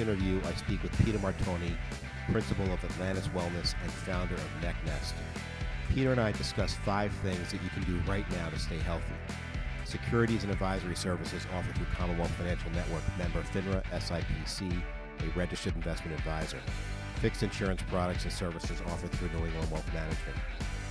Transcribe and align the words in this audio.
interview, 0.00 0.40
I 0.44 0.54
speak 0.54 0.82
with 0.82 0.96
Peter 1.04 1.18
Martoni, 1.18 1.76
principal 2.30 2.70
of 2.72 2.84
Atlantis 2.84 3.28
Wellness 3.28 3.74
and 3.82 3.90
founder 3.90 4.34
of 4.34 4.48
NeckNest. 4.60 5.12
Peter 5.90 6.12
and 6.12 6.20
I 6.20 6.32
discuss 6.32 6.74
five 6.84 7.12
things 7.22 7.50
that 7.50 7.62
you 7.62 7.70
can 7.70 7.84
do 7.84 7.98
right 8.10 8.28
now 8.32 8.50
to 8.50 8.58
stay 8.58 8.78
healthy. 8.78 9.04
Securities 9.84 10.42
and 10.42 10.52
advisory 10.52 10.94
services 10.94 11.46
offered 11.54 11.74
through 11.74 11.86
Commonwealth 11.96 12.30
Financial 12.32 12.70
Network 12.72 13.02
member 13.16 13.42
FINRA 13.42 13.82
SIPC, 13.84 14.82
a 15.20 15.38
registered 15.38 15.74
investment 15.74 16.18
advisor. 16.18 16.58
Fixed 17.20 17.42
insurance 17.42 17.82
products 17.88 18.24
and 18.24 18.32
services 18.32 18.80
offered 18.86 19.10
through 19.12 19.28
New 19.28 19.46
England 19.46 19.70
Wealth 19.70 19.92
Management. 19.94 20.36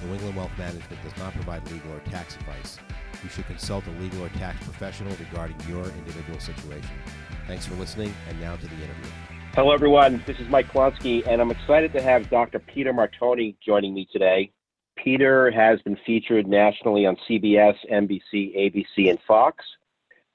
New 0.04 0.14
England 0.14 0.36
Wealth 0.36 0.58
Management 0.58 1.04
does 1.04 1.16
not 1.18 1.34
provide 1.34 1.70
legal 1.72 1.94
or 1.94 2.00
tax 2.12 2.36
advice. 2.36 2.78
You 3.24 3.30
should 3.30 3.46
consult 3.46 3.86
a 3.88 4.02
legal 4.02 4.24
or 4.26 4.30
tax 4.30 4.64
professional 4.64 5.16
regarding 5.18 5.58
your 5.68 5.86
individual 5.86 6.40
situation. 6.40 6.98
Thanks 7.48 7.66
for 7.66 7.76
listening, 7.76 8.14
and 8.28 8.42
now 8.42 8.58
to 8.58 8.68
the 8.68 8.76
interview. 8.76 9.10
Hello, 9.54 9.72
everyone. 9.72 10.22
This 10.28 10.38
is 10.38 10.50
Mike 10.50 10.68
Klonsky, 10.68 11.26
and 11.26 11.40
I'm 11.40 11.50
excited 11.50 11.94
to 11.94 12.02
have 12.02 12.30
Dr. 12.30 12.60
Peter 12.60 12.92
Martoni 12.92 13.56
joining 13.66 13.94
me 13.94 14.06
today. 14.12 14.52
Peter 14.98 15.50
has 15.52 15.82
been 15.84 15.98
featured 16.06 16.46
nationally 16.46 17.06
on 17.06 17.16
CBS, 17.30 17.76
NBC, 17.90 18.54
ABC, 18.58 19.10
and 19.10 19.18
Fox. 19.26 19.64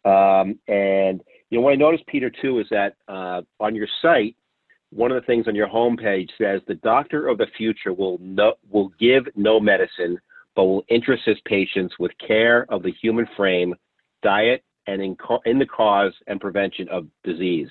Um, 0.06 0.58
and 0.66 1.22
you 1.50 1.58
know 1.58 1.60
what 1.60 1.74
I 1.74 1.76
noticed, 1.76 2.06
Peter, 2.06 2.30
too, 2.30 2.60
is 2.60 2.66
that 2.70 2.94
uh, 3.06 3.42
on 3.60 3.74
your 3.74 3.88
site, 4.00 4.34
one 4.88 5.12
of 5.12 5.20
the 5.20 5.26
things 5.26 5.46
on 5.46 5.54
your 5.54 5.68
homepage 5.68 6.30
says 6.38 6.62
the 6.66 6.76
doctor 6.76 7.28
of 7.28 7.36
the 7.36 7.46
future 7.58 7.92
will 7.92 8.16
no, 8.22 8.54
will 8.70 8.90
give 8.98 9.24
no 9.36 9.60
medicine, 9.60 10.18
but 10.56 10.64
will 10.64 10.84
interest 10.88 11.24
his 11.26 11.38
patients 11.44 11.94
with 11.98 12.12
care 12.26 12.64
of 12.70 12.82
the 12.82 12.92
human 13.02 13.26
frame, 13.36 13.74
diet, 14.22 14.64
and 14.86 15.02
in, 15.02 15.16
in 15.44 15.58
the 15.58 15.66
cause 15.66 16.12
and 16.27 16.41
prevention 16.41 16.88
of 16.88 17.06
disease, 17.25 17.69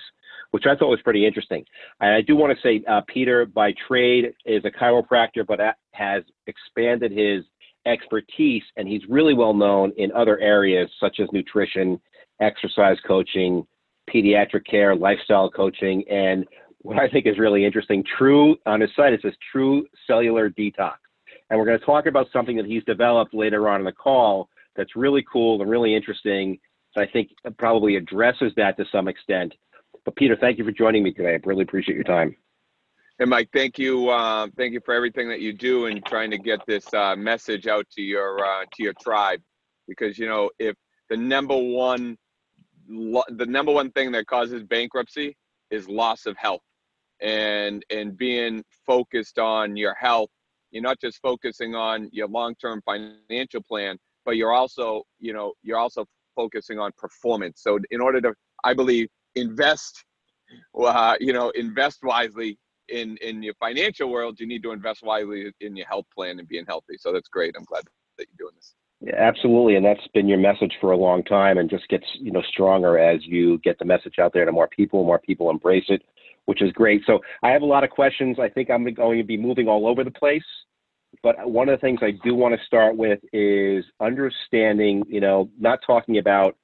which 0.51 0.65
I 0.65 0.75
thought 0.75 0.89
was 0.89 1.01
pretty 1.01 1.25
interesting. 1.25 1.65
And 1.99 2.13
I 2.13 2.21
do 2.21 2.35
want 2.35 2.55
to 2.55 2.61
say, 2.61 2.83
uh, 2.87 3.01
Peter, 3.07 3.45
by 3.45 3.73
trade, 3.87 4.33
is 4.45 4.63
a 4.65 4.71
chiropractor, 4.71 5.45
but 5.45 5.59
has 5.93 6.23
expanded 6.47 7.11
his 7.11 7.43
expertise, 7.85 8.63
and 8.77 8.87
he's 8.87 9.01
really 9.09 9.33
well 9.33 9.53
known 9.53 9.91
in 9.97 10.11
other 10.11 10.39
areas 10.39 10.89
such 10.99 11.19
as 11.19 11.27
nutrition, 11.31 11.99
exercise 12.39 12.97
coaching, 13.07 13.65
pediatric 14.13 14.65
care, 14.69 14.95
lifestyle 14.95 15.49
coaching, 15.49 16.03
and 16.09 16.45
what 16.83 16.97
I 16.97 17.07
think 17.07 17.27
is 17.27 17.37
really 17.37 17.65
interesting, 17.65 18.03
true 18.17 18.55
on 18.65 18.81
his 18.81 18.89
site, 18.95 19.13
it 19.13 19.21
says 19.21 19.33
true 19.51 19.85
cellular 20.07 20.49
detox. 20.49 20.95
And 21.49 21.59
we're 21.59 21.65
going 21.65 21.79
to 21.79 21.85
talk 21.85 22.05
about 22.05 22.27
something 22.33 22.57
that 22.57 22.65
he's 22.65 22.83
developed 22.85 23.33
later 23.33 23.69
on 23.69 23.81
in 23.81 23.85
the 23.85 23.91
call 23.91 24.49
that's 24.75 24.95
really 24.95 25.23
cool 25.31 25.61
and 25.61 25.69
really 25.69 25.95
interesting. 25.95 26.57
I 26.97 27.05
think 27.05 27.29
it 27.45 27.57
probably 27.57 27.95
addresses 27.95 28.51
that 28.57 28.77
to 28.77 28.85
some 28.91 29.07
extent. 29.07 29.53
But 30.03 30.15
Peter, 30.15 30.35
thank 30.35 30.57
you 30.57 30.65
for 30.65 30.71
joining 30.71 31.03
me 31.03 31.13
today. 31.13 31.35
I 31.35 31.39
really 31.45 31.63
appreciate 31.63 31.95
your 31.95 32.03
time. 32.03 32.35
And 33.19 33.29
Mike, 33.29 33.49
thank 33.53 33.77
you, 33.77 34.09
uh, 34.09 34.47
thank 34.57 34.73
you 34.73 34.81
for 34.83 34.95
everything 34.95 35.29
that 35.29 35.41
you 35.41 35.53
do 35.53 35.85
in 35.85 36.01
trying 36.07 36.31
to 36.31 36.39
get 36.39 36.59
this 36.65 36.91
uh, 36.93 37.15
message 37.15 37.67
out 37.67 37.85
to 37.91 38.01
your 38.01 38.43
uh, 38.43 38.65
to 38.73 38.83
your 38.83 38.93
tribe, 38.99 39.41
because 39.87 40.17
you 40.17 40.27
know 40.27 40.49
if 40.57 40.75
the 41.09 41.17
number 41.17 41.55
one 41.55 42.17
the 42.87 43.45
number 43.47 43.71
one 43.71 43.91
thing 43.91 44.11
that 44.11 44.25
causes 44.25 44.63
bankruptcy 44.63 45.37
is 45.69 45.87
loss 45.87 46.25
of 46.25 46.35
health 46.37 46.61
and 47.21 47.85
and 47.91 48.17
being 48.17 48.63
focused 48.85 49.37
on 49.37 49.77
your 49.77 49.93
health 49.93 50.29
you're 50.71 50.81
not 50.81 50.99
just 50.99 51.21
focusing 51.21 51.75
on 51.75 52.09
your 52.11 52.27
long-term 52.27 52.81
financial 52.85 53.61
plan 53.61 53.97
but 54.25 54.35
you're 54.35 54.51
also 54.51 55.03
you 55.19 55.31
know 55.31 55.53
you're 55.63 55.77
also 55.77 56.05
focusing 56.35 56.79
on 56.79 56.91
performance 56.97 57.61
so 57.61 57.79
in 57.91 58.01
order 58.01 58.21
to 58.21 58.33
i 58.63 58.73
believe 58.73 59.07
invest 59.35 60.03
uh, 60.83 61.15
you 61.19 61.33
know 61.33 61.49
invest 61.51 61.99
wisely 62.03 62.57
in 62.89 63.17
in 63.17 63.41
your 63.41 63.53
financial 63.55 64.09
world 64.09 64.39
you 64.39 64.47
need 64.47 64.63
to 64.63 64.71
invest 64.71 65.01
wisely 65.03 65.51
in 65.61 65.75
your 65.75 65.87
health 65.87 66.05
plan 66.13 66.39
and 66.39 66.47
being 66.47 66.65
healthy 66.67 66.95
so 66.99 67.13
that's 67.13 67.29
great 67.29 67.55
i'm 67.57 67.63
glad 67.63 67.83
that 68.17 68.27
you're 68.27 68.47
doing 68.47 68.55
this 68.55 68.75
yeah, 69.01 69.15
absolutely, 69.17 69.75
and 69.75 69.85
that's 69.85 70.07
been 70.13 70.27
your 70.27 70.37
message 70.37 70.73
for 70.79 70.91
a 70.91 70.97
long 70.97 71.23
time, 71.23 71.57
and 71.57 71.69
just 71.69 71.87
gets 71.87 72.05
you 72.19 72.31
know 72.31 72.43
stronger 72.43 72.99
as 72.99 73.25
you 73.25 73.57
get 73.59 73.79
the 73.79 73.85
message 73.85 74.19
out 74.19 74.31
there 74.31 74.45
to 74.45 74.51
more 74.51 74.67
people. 74.67 75.03
More 75.03 75.17
people 75.17 75.49
embrace 75.49 75.85
it, 75.89 76.03
which 76.45 76.61
is 76.61 76.71
great. 76.71 77.01
So 77.07 77.19
I 77.41 77.49
have 77.49 77.63
a 77.63 77.65
lot 77.65 77.83
of 77.83 77.89
questions. 77.89 78.37
I 78.39 78.47
think 78.47 78.69
I'm 78.69 78.83
going 78.93 79.17
to 79.17 79.23
be 79.23 79.37
moving 79.37 79.67
all 79.67 79.87
over 79.87 80.03
the 80.03 80.11
place, 80.11 80.43
but 81.23 81.49
one 81.49 81.69
of 81.69 81.79
the 81.79 81.81
things 81.81 81.99
I 82.01 82.11
do 82.23 82.35
want 82.35 82.57
to 82.57 82.65
start 82.65 82.95
with 82.95 83.19
is 83.31 83.85
understanding. 83.99 85.03
You 85.07 85.21
know, 85.21 85.49
not 85.59 85.79
talking 85.85 86.17
about 86.17 86.55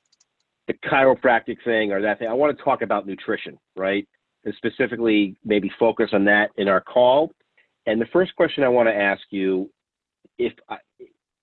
the 0.67 0.73
chiropractic 0.73 1.57
thing 1.63 1.91
or 1.91 2.01
that 2.01 2.19
thing. 2.19 2.27
I 2.27 2.33
want 2.33 2.57
to 2.57 2.63
talk 2.63 2.81
about 2.81 3.07
nutrition, 3.07 3.57
right? 3.75 4.07
And 4.43 4.53
specifically, 4.55 5.37
maybe 5.45 5.71
focus 5.79 6.09
on 6.13 6.25
that 6.25 6.51
in 6.57 6.67
our 6.67 6.81
call. 6.81 7.31
And 7.85 8.01
the 8.01 8.07
first 8.07 8.35
question 8.35 8.63
I 8.63 8.69
want 8.69 8.89
to 8.89 8.95
ask 8.95 9.21
you, 9.29 9.69
if 10.37 10.53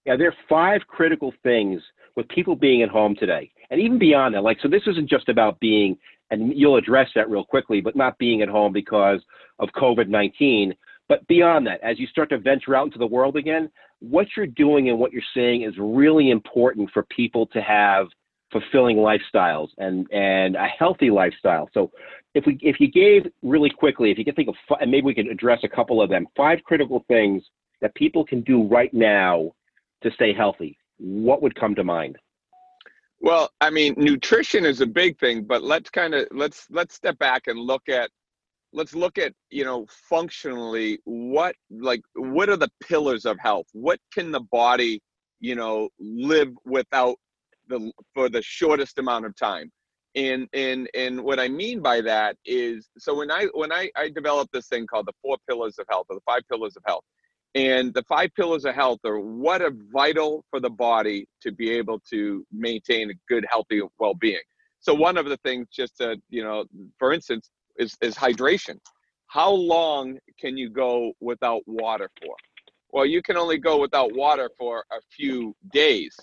there 0.04 0.28
are 0.28 0.34
five 0.48 0.82
critical 0.86 1.32
things 1.42 1.80
with 2.16 2.28
people 2.28 2.54
being 2.54 2.82
at 2.82 2.90
home 2.90 3.16
today, 3.16 3.50
and 3.70 3.80
even 3.80 3.98
beyond 3.98 4.34
that. 4.34 4.42
Like, 4.42 4.58
so 4.62 4.68
this 4.68 4.82
isn't 4.86 5.08
just 5.08 5.28
about 5.28 5.58
being, 5.60 5.96
and 6.30 6.52
you'll 6.54 6.76
address 6.76 7.08
that 7.14 7.28
real 7.28 7.44
quickly, 7.44 7.80
but 7.80 7.96
not 7.96 8.18
being 8.18 8.42
at 8.42 8.48
home 8.48 8.72
because 8.72 9.20
of 9.58 9.70
COVID 9.70 10.08
19. 10.08 10.74
But 11.08 11.26
beyond 11.26 11.66
that, 11.66 11.80
as 11.82 11.98
you 11.98 12.06
start 12.06 12.30
to 12.30 12.38
venture 12.38 12.74
out 12.74 12.86
into 12.86 12.98
the 12.98 13.06
world 13.06 13.36
again, 13.36 13.70
what 14.00 14.26
you're 14.36 14.46
doing 14.46 14.88
and 14.88 14.98
what 14.98 15.12
you're 15.12 15.22
saying 15.34 15.62
is 15.62 15.74
really 15.78 16.30
important 16.30 16.90
for 16.92 17.04
people 17.04 17.46
to 17.48 17.60
have 17.60 18.06
fulfilling 18.52 18.98
lifestyles 18.98 19.68
and 19.78 20.06
and 20.12 20.54
a 20.56 20.66
healthy 20.66 21.10
lifestyle. 21.10 21.68
So 21.74 21.90
if 22.34 22.46
we 22.46 22.58
if 22.62 22.80
you 22.80 22.90
gave 22.90 23.26
really 23.42 23.70
quickly, 23.70 24.10
if 24.10 24.18
you 24.18 24.24
could 24.24 24.36
think 24.36 24.48
of 24.48 24.54
and 24.80 24.90
maybe 24.90 25.06
we 25.06 25.14
could 25.14 25.28
address 25.28 25.60
a 25.62 25.68
couple 25.68 26.00
of 26.00 26.08
them, 26.08 26.26
five 26.36 26.62
critical 26.64 27.04
things 27.08 27.42
that 27.80 27.94
people 27.94 28.24
can 28.24 28.40
do 28.42 28.62
right 28.64 28.92
now 28.94 29.52
to 30.02 30.10
stay 30.12 30.32
healthy, 30.32 30.78
what 30.98 31.42
would 31.42 31.54
come 31.54 31.74
to 31.74 31.84
mind? 31.84 32.16
Well, 33.20 33.50
I 33.60 33.70
mean, 33.70 33.94
nutrition 33.96 34.66
is 34.66 34.80
a 34.80 34.86
big 34.86 35.18
thing, 35.18 35.44
but 35.44 35.62
let's 35.62 35.90
kind 35.90 36.14
of 36.14 36.28
let's 36.30 36.66
let's 36.70 36.94
step 36.94 37.18
back 37.18 37.46
and 37.46 37.58
look 37.58 37.88
at 37.88 38.10
let's 38.74 38.94
look 38.94 39.18
at 39.18 39.32
you 39.50 39.64
know 39.64 39.86
functionally 39.88 40.98
what 41.04 41.54
like 41.70 42.02
what 42.14 42.48
are 42.48 42.56
the 42.56 42.70
pillars 42.82 43.24
of 43.24 43.38
health? 43.38 43.66
What 43.72 43.98
can 44.12 44.30
the 44.30 44.40
body 44.40 45.00
you 45.40 45.54
know 45.54 45.88
live 45.98 46.52
without 46.66 47.16
the 47.68 47.92
for 48.12 48.28
the 48.28 48.42
shortest 48.42 48.98
amount 48.98 49.26
of 49.26 49.36
time? 49.36 49.70
And 50.14 50.48
and 50.52 50.88
and 50.94 51.22
what 51.22 51.40
I 51.40 51.48
mean 51.48 51.80
by 51.80 52.00
that 52.02 52.36
is 52.44 52.88
so 52.98 53.16
when 53.16 53.30
I 53.30 53.46
when 53.54 53.72
I 53.72 53.90
I 53.96 54.10
developed 54.10 54.52
this 54.52 54.68
thing 54.68 54.86
called 54.86 55.06
the 55.06 55.14
four 55.22 55.38
pillars 55.48 55.78
of 55.78 55.86
health 55.90 56.06
or 56.10 56.16
the 56.16 56.22
five 56.26 56.42
pillars 56.50 56.76
of 56.76 56.82
health 56.86 57.04
and 57.54 57.94
the 57.94 58.02
five 58.08 58.30
pillars 58.34 58.64
of 58.64 58.74
health 58.74 58.98
are 59.04 59.20
what 59.20 59.62
are 59.62 59.72
vital 59.92 60.44
for 60.50 60.58
the 60.58 60.70
body 60.70 61.28
to 61.40 61.52
be 61.52 61.70
able 61.70 62.00
to 62.10 62.44
maintain 62.52 63.10
a 63.10 63.14
good, 63.28 63.46
healthy 63.48 63.80
well 63.98 64.14
being. 64.14 64.40
So, 64.80 64.92
one 64.92 65.16
of 65.16 65.26
the 65.26 65.36
things, 65.38 65.68
just 65.72 65.98
to, 65.98 66.16
you 66.28 66.42
know, 66.42 66.64
for 66.98 67.12
instance, 67.12 67.50
is, 67.76 67.96
is 68.00 68.14
hydration. 68.14 68.78
How 69.26 69.50
long 69.50 70.18
can 70.38 70.56
you 70.56 70.70
go 70.70 71.12
without 71.20 71.62
water 71.66 72.10
for? 72.22 72.34
Well, 72.90 73.06
you 73.06 73.22
can 73.22 73.36
only 73.36 73.58
go 73.58 73.80
without 73.80 74.14
water 74.14 74.48
for 74.56 74.84
a 74.92 75.00
few 75.10 75.54
days. 75.72 76.16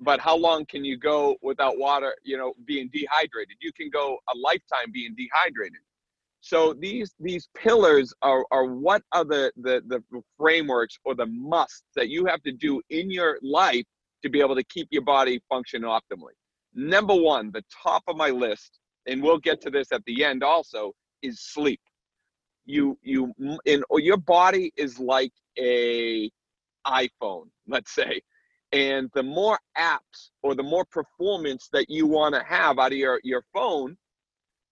But 0.00 0.20
how 0.20 0.36
long 0.36 0.66
can 0.66 0.84
you 0.84 0.98
go 0.98 1.36
without 1.42 1.78
water, 1.78 2.14
you 2.22 2.36
know, 2.36 2.52
being 2.66 2.90
dehydrated? 2.92 3.56
You 3.60 3.72
can 3.72 3.88
go 3.90 4.18
a 4.28 4.36
lifetime 4.36 4.90
being 4.92 5.14
dehydrated. 5.16 5.80
So 6.40 6.74
these 6.74 7.14
these 7.18 7.48
pillars 7.56 8.12
are, 8.22 8.44
are 8.50 8.66
what 8.66 9.02
are 9.12 9.24
the, 9.24 9.50
the, 9.56 9.82
the 9.88 10.02
frameworks 10.38 10.96
or 11.04 11.14
the 11.14 11.26
musts 11.26 11.84
that 11.94 12.08
you 12.08 12.26
have 12.26 12.42
to 12.42 12.52
do 12.52 12.80
in 12.90 13.10
your 13.10 13.38
life 13.42 13.84
to 14.22 14.28
be 14.28 14.40
able 14.40 14.54
to 14.54 14.64
keep 14.64 14.88
your 14.90 15.02
body 15.02 15.40
functioning 15.48 15.88
optimally. 15.88 16.36
Number 16.74 17.14
one, 17.14 17.50
the 17.52 17.64
top 17.82 18.02
of 18.06 18.16
my 18.16 18.30
list, 18.30 18.78
and 19.06 19.22
we'll 19.22 19.38
get 19.38 19.60
to 19.62 19.70
this 19.70 19.92
at 19.92 20.04
the 20.04 20.24
end 20.24 20.42
also, 20.42 20.92
is 21.22 21.40
sleep. 21.40 21.80
You 22.64 22.98
you 23.02 23.32
in 23.64 23.82
your 23.96 24.16
body 24.16 24.72
is 24.76 24.98
like 24.98 25.32
a 25.58 26.30
iPhone, 26.86 27.48
let's 27.66 27.94
say. 27.94 28.20
And 28.72 29.08
the 29.14 29.22
more 29.22 29.58
apps 29.78 30.30
or 30.42 30.54
the 30.54 30.62
more 30.62 30.84
performance 30.84 31.68
that 31.72 31.88
you 31.88 32.06
want 32.06 32.34
to 32.34 32.42
have 32.42 32.78
out 32.78 32.92
of 32.92 32.98
your, 32.98 33.20
your 33.22 33.44
phone, 33.54 33.96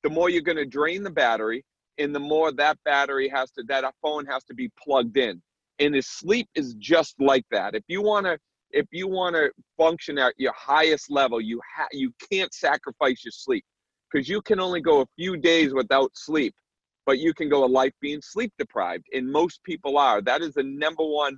the 0.02 0.10
more 0.10 0.28
you're 0.28 0.42
going 0.42 0.58
to 0.58 0.66
drain 0.66 1.02
the 1.02 1.10
battery 1.10 1.64
and 1.98 2.14
the 2.14 2.20
more 2.20 2.52
that 2.52 2.78
battery 2.84 3.28
has 3.28 3.50
to 3.52 3.62
that 3.64 3.84
phone 4.02 4.26
has 4.26 4.44
to 4.44 4.54
be 4.54 4.70
plugged 4.82 5.16
in 5.16 5.40
and 5.78 5.94
his 5.94 6.06
sleep 6.06 6.48
is 6.54 6.74
just 6.74 7.14
like 7.20 7.44
that 7.50 7.74
if 7.74 7.82
you 7.88 8.02
want 8.02 8.26
to 8.26 8.38
if 8.70 8.86
you 8.90 9.06
want 9.06 9.34
to 9.34 9.50
function 9.76 10.18
at 10.18 10.34
your 10.36 10.52
highest 10.56 11.10
level 11.10 11.40
you 11.40 11.60
ha- 11.76 11.88
you 11.92 12.12
can't 12.30 12.52
sacrifice 12.52 13.24
your 13.24 13.32
sleep 13.32 13.64
because 14.14 14.28
you 14.28 14.40
can 14.40 14.60
only 14.60 14.80
go 14.80 15.00
a 15.00 15.06
few 15.16 15.36
days 15.36 15.74
without 15.74 16.10
sleep 16.14 16.54
but 17.06 17.18
you 17.18 17.34
can 17.34 17.48
go 17.50 17.64
a 17.64 17.66
life 17.66 17.92
being 18.00 18.22
sleep 18.22 18.52
deprived 18.58 19.04
and 19.12 19.30
most 19.30 19.62
people 19.64 19.98
are 19.98 20.22
that 20.22 20.40
is 20.40 20.54
the 20.54 20.62
number 20.62 21.04
one 21.04 21.36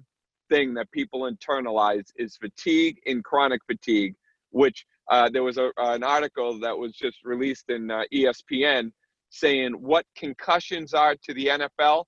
thing 0.51 0.75
that 0.75 0.89
people 0.93 1.23
internalize 1.23 2.05
is 2.17 2.37
fatigue 2.37 2.99
and 3.07 3.25
chronic 3.25 3.61
fatigue 3.67 4.15
which 4.51 4.85
uh, 5.11 5.29
there 5.29 5.43
was 5.43 5.57
a, 5.59 5.71
an 5.79 6.03
article 6.03 6.59
that 6.61 6.77
was 6.77 6.93
just 6.93 7.17
released 7.25 7.71
in 7.71 7.91
uh, 7.91 8.03
espn 8.13 8.91
saying 9.31 9.73
what 9.73 10.05
concussions 10.17 10.95
are 10.95 11.15
to 11.23 11.35
the 11.35 11.47
NFL, 11.47 12.05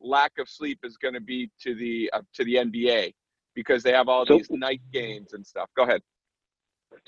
lack 0.00 0.32
of 0.38 0.48
sleep 0.48 0.78
is 0.84 0.96
going 0.96 1.14
to 1.14 1.20
be 1.20 1.50
to 1.60 1.74
the 1.74 2.10
uh, 2.12 2.20
to 2.34 2.44
the 2.44 2.54
NBA 2.56 3.12
because 3.54 3.82
they 3.82 3.92
have 3.92 4.08
all 4.08 4.26
So- 4.26 4.36
these 4.38 4.50
night 4.50 4.80
games 4.92 5.32
and 5.32 5.46
stuff. 5.46 5.68
Go 5.76 5.82
ahead. 5.84 6.02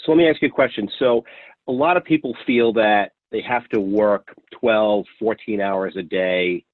So 0.05 0.13
let 0.13 0.19
me 0.19 0.29
ask 0.29 0.41
you 0.41 0.49
a 0.49 0.51
question. 0.51 0.89
So 0.99 1.25
a 1.69 1.73
lot 1.73 1.97
of 1.97 2.05
people 2.05 2.37
feel 2.47 2.73
that 2.75 3.13
they 3.31 3.43
have 3.43 3.69
to 3.71 3.81
work 3.81 4.35
12, 4.61 5.05
14 5.19 5.61
hours 5.61 5.95
a 5.97 6.03
day 6.03 6.65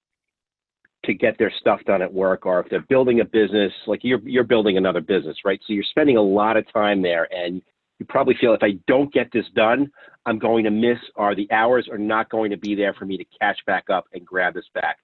to 1.05 1.15
get 1.15 1.39
their 1.39 1.53
stuff 1.61 1.81
done 1.87 2.03
at 2.03 2.13
work, 2.13 2.45
or 2.45 2.61
if 2.61 2.69
they're 2.69 2.85
building 2.89 3.21
a 3.21 3.25
business, 3.25 3.73
like 3.87 4.01
you're 4.03 4.21
you're 4.29 4.45
building 4.45 4.77
another 4.77 5.01
business, 5.01 5.37
right? 5.45 5.61
So 5.67 5.73
you're 5.73 5.85
spending 5.85 6.17
a 6.17 6.23
lot 6.23 6.57
of 6.57 6.71
time 6.73 7.03
there, 7.03 7.29
and 7.33 7.63
you 7.99 8.07
probably 8.07 8.35
feel 8.41 8.53
if 8.53 8.63
I 8.63 8.79
don't 8.87 9.13
get 9.13 9.29
this 9.33 9.47
done, 9.55 9.91
I'm 10.27 10.39
going 10.39 10.65
to 10.65 10.71
miss, 10.71 10.99
or 11.15 11.35
the 11.35 11.51
hours 11.53 11.89
are 11.91 11.99
not 11.99 12.31
going 12.31 12.51
to 12.51 12.57
be 12.57 12.75
there 12.75 12.95
for 12.95 13.05
me 13.07 13.17
to 13.17 13.25
catch 13.41 13.59
back 13.67 13.91
up 13.91 14.07
and 14.13 14.27
grab 14.27 14.55
this 14.55 14.69
back. 14.75 14.99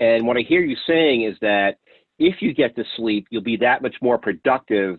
And 0.00 0.26
what 0.26 0.36
I 0.36 0.40
hear 0.40 0.60
you 0.60 0.76
saying 0.86 1.24
is 1.24 1.36
that 1.40 1.78
if 2.18 2.36
you 2.40 2.54
get 2.54 2.76
to 2.76 2.84
sleep, 2.96 3.26
you'll 3.30 3.42
be 3.42 3.56
that 3.58 3.82
much 3.82 3.96
more 4.00 4.18
productive 4.18 4.98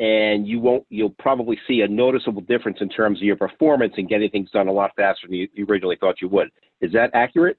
and 0.00 0.48
you 0.48 0.58
won't 0.58 0.84
you'll 0.88 1.14
probably 1.18 1.58
see 1.68 1.82
a 1.82 1.88
noticeable 1.88 2.40
difference 2.40 2.78
in 2.80 2.88
terms 2.88 3.18
of 3.18 3.22
your 3.22 3.36
performance 3.36 3.92
and 3.98 4.08
getting 4.08 4.30
things 4.30 4.50
done 4.50 4.66
a 4.66 4.72
lot 4.72 4.90
faster 4.96 5.26
than 5.26 5.36
you, 5.36 5.48
you 5.52 5.66
originally 5.66 5.96
thought 6.00 6.22
you 6.22 6.28
would. 6.28 6.48
Is 6.80 6.90
that 6.92 7.10
accurate? 7.12 7.58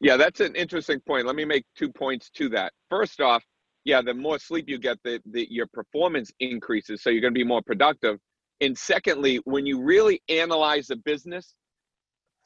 Yeah, 0.00 0.16
that's 0.16 0.40
an 0.40 0.54
interesting 0.56 1.00
point. 1.00 1.26
Let 1.26 1.36
me 1.36 1.44
make 1.44 1.64
two 1.76 1.92
points 1.92 2.30
to 2.30 2.48
that. 2.50 2.72
First 2.88 3.20
off, 3.20 3.44
yeah, 3.84 4.00
the 4.02 4.14
more 4.14 4.38
sleep 4.38 4.68
you 4.68 4.78
get, 4.78 4.98
the, 5.04 5.20
the 5.26 5.46
your 5.50 5.66
performance 5.66 6.32
increases, 6.40 7.02
so 7.02 7.10
you're 7.10 7.20
going 7.20 7.34
to 7.34 7.38
be 7.38 7.44
more 7.44 7.62
productive. 7.62 8.18
And 8.62 8.76
secondly, 8.76 9.40
when 9.44 9.66
you 9.66 9.82
really 9.82 10.22
analyze 10.30 10.88
a 10.88 10.96
business, 10.96 11.54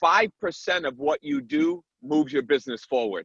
five 0.00 0.30
percent 0.40 0.86
of 0.86 0.98
what 0.98 1.20
you 1.22 1.40
do 1.40 1.84
moves 2.02 2.32
your 2.32 2.42
business 2.42 2.84
forward. 2.84 3.24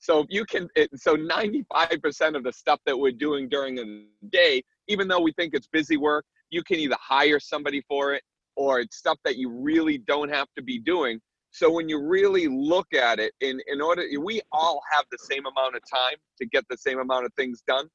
So 0.00 0.18
if 0.18 0.26
you 0.30 0.44
can, 0.44 0.68
it, 0.74 0.90
so 0.96 1.16
95% 1.16 2.36
of 2.36 2.42
the 2.42 2.52
stuff 2.52 2.78
that 2.84 2.98
we're 2.98 3.12
doing 3.12 3.48
during 3.48 3.76
the 3.76 4.04
day, 4.28 4.62
even 4.88 5.08
though 5.08 5.20
we 5.20 5.32
think 5.32 5.54
it's 5.54 5.66
busy 5.66 5.96
work, 5.96 6.24
you 6.50 6.62
can 6.62 6.78
either 6.78 6.96
hire 7.00 7.40
somebody 7.40 7.82
for 7.88 8.14
it 8.14 8.22
or 8.56 8.80
it's 8.80 8.96
stuff 8.96 9.18
that 9.24 9.36
you 9.36 9.50
really 9.50 9.98
don't 9.98 10.28
have 10.28 10.48
to 10.56 10.62
be 10.62 10.78
doing. 10.78 11.20
So 11.50 11.70
when 11.70 11.88
you 11.88 12.02
really 12.02 12.48
look 12.48 12.92
at 12.94 13.20
it, 13.20 13.32
in 13.40 13.60
in 13.68 13.80
order, 13.80 14.04
we 14.20 14.40
all 14.52 14.80
have 14.92 15.04
the 15.10 15.18
same 15.18 15.44
amount 15.46 15.76
of 15.76 15.82
time 15.88 16.16
to 16.38 16.46
get 16.46 16.64
the 16.68 16.76
same 16.76 16.98
amount 16.98 17.26
of 17.26 17.32
things 17.34 17.62
done. 17.66 17.88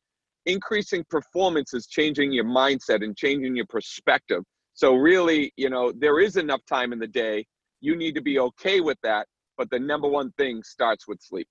Increasing 0.45 1.03
performance 1.09 1.73
is 1.73 1.85
changing 1.87 2.31
your 2.31 2.45
mindset 2.45 3.03
and 3.03 3.17
changing 3.17 3.55
your 3.55 3.65
perspective. 3.65 4.43
So 4.73 4.95
really, 4.95 5.51
you 5.57 5.69
know, 5.69 5.91
there 5.91 6.21
is 6.21 6.37
enough 6.37 6.61
time 6.69 6.93
in 6.93 6.99
the 6.99 7.07
day. 7.07 7.45
You 7.81 7.97
need 7.97 8.15
to 8.15 8.21
be 8.21 8.39
okay 8.39 8.79
with 8.79 8.97
that. 9.03 9.27
But 9.57 9.69
the 9.69 9.79
number 9.79 10.07
one 10.07 10.31
thing 10.37 10.63
starts 10.63 11.05
with 11.05 11.21
sleep. 11.21 11.49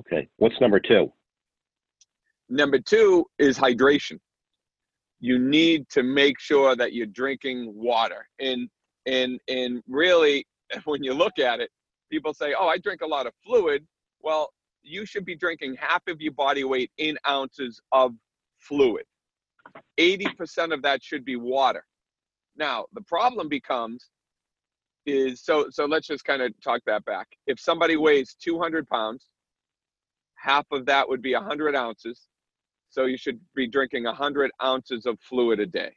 Okay. 0.00 0.28
What's 0.38 0.60
number 0.60 0.80
two? 0.80 1.12
Number 2.50 2.80
two 2.80 3.24
is 3.38 3.56
hydration. 3.56 4.18
You 5.20 5.38
need 5.38 5.88
to 5.90 6.02
make 6.02 6.40
sure 6.40 6.74
that 6.74 6.92
you're 6.92 7.06
drinking 7.06 7.72
water. 7.74 8.28
And 8.40 8.68
and 9.06 9.40
and 9.48 9.82
really, 9.88 10.46
when 10.84 11.04
you 11.04 11.14
look 11.14 11.38
at 11.38 11.60
it, 11.60 11.70
people 12.10 12.34
say, 12.34 12.54
"Oh, 12.58 12.66
I 12.66 12.78
drink 12.78 13.02
a 13.02 13.06
lot 13.06 13.26
of 13.26 13.32
fluid." 13.44 13.86
Well, 14.20 14.50
you 14.82 15.06
should 15.06 15.24
be 15.24 15.36
drinking 15.36 15.76
half 15.78 16.02
of 16.08 16.20
your 16.20 16.32
body 16.32 16.64
weight 16.64 16.90
in 16.98 17.16
ounces 17.28 17.80
of 17.92 18.12
fluid. 18.58 19.04
80% 19.98 20.74
of 20.74 20.82
that 20.82 21.02
should 21.02 21.24
be 21.24 21.36
water. 21.36 21.84
Now, 22.56 22.86
the 22.92 23.02
problem 23.02 23.48
becomes 23.48 24.10
is 25.06 25.42
so 25.42 25.66
so 25.70 25.86
let's 25.86 26.06
just 26.06 26.24
kind 26.24 26.42
of 26.42 26.52
talk 26.62 26.80
that 26.86 27.04
back. 27.04 27.28
If 27.46 27.60
somebody 27.60 27.96
weighs 27.96 28.34
200 28.42 28.88
pounds, 28.88 29.28
half 30.34 30.66
of 30.72 30.84
that 30.86 31.08
would 31.08 31.22
be 31.22 31.34
100 31.34 31.76
ounces. 31.76 32.26
So 32.90 33.04
you 33.06 33.16
should 33.16 33.40
be 33.54 33.66
drinking 33.66 34.04
100 34.04 34.50
ounces 34.62 35.06
of 35.06 35.18
fluid 35.28 35.60
a 35.60 35.66
day. 35.66 35.92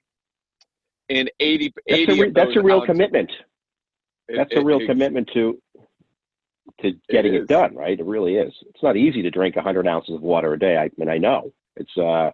And 1.10 1.30
80, 1.40 1.74
That's 1.88 2.00
80 2.00 2.12
a, 2.12 2.24
re- 2.24 2.32
that's 2.34 2.56
a 2.56 2.62
real 2.62 2.76
ounces- 2.78 2.88
commitment. 2.88 3.32
it- 4.30 4.38
That's 4.38 4.54
a 4.56 4.64
real 4.64 4.80
it- 4.80 4.86
commitment 4.86 5.30
to 5.34 5.60
to 6.82 6.94
getting 7.10 7.34
it, 7.36 7.48
done, 7.48 7.76
right? 7.76 8.00
It 8.00 8.06
really 8.06 8.36
is. 8.36 8.54
It's 8.70 8.82
not 8.82 8.96
easy 8.96 9.22
to 9.22 9.30
drink 9.30 9.56
100 9.58 9.86
ounces 9.86 10.16
of 10.16 10.22
water 10.22 10.54
a 10.54 10.60
day. 10.60 10.78
I 10.78 10.90
mean, 10.98 11.10
I 11.10 11.18
know. 11.18 11.54
It's 11.76 11.96
uh 11.98 12.32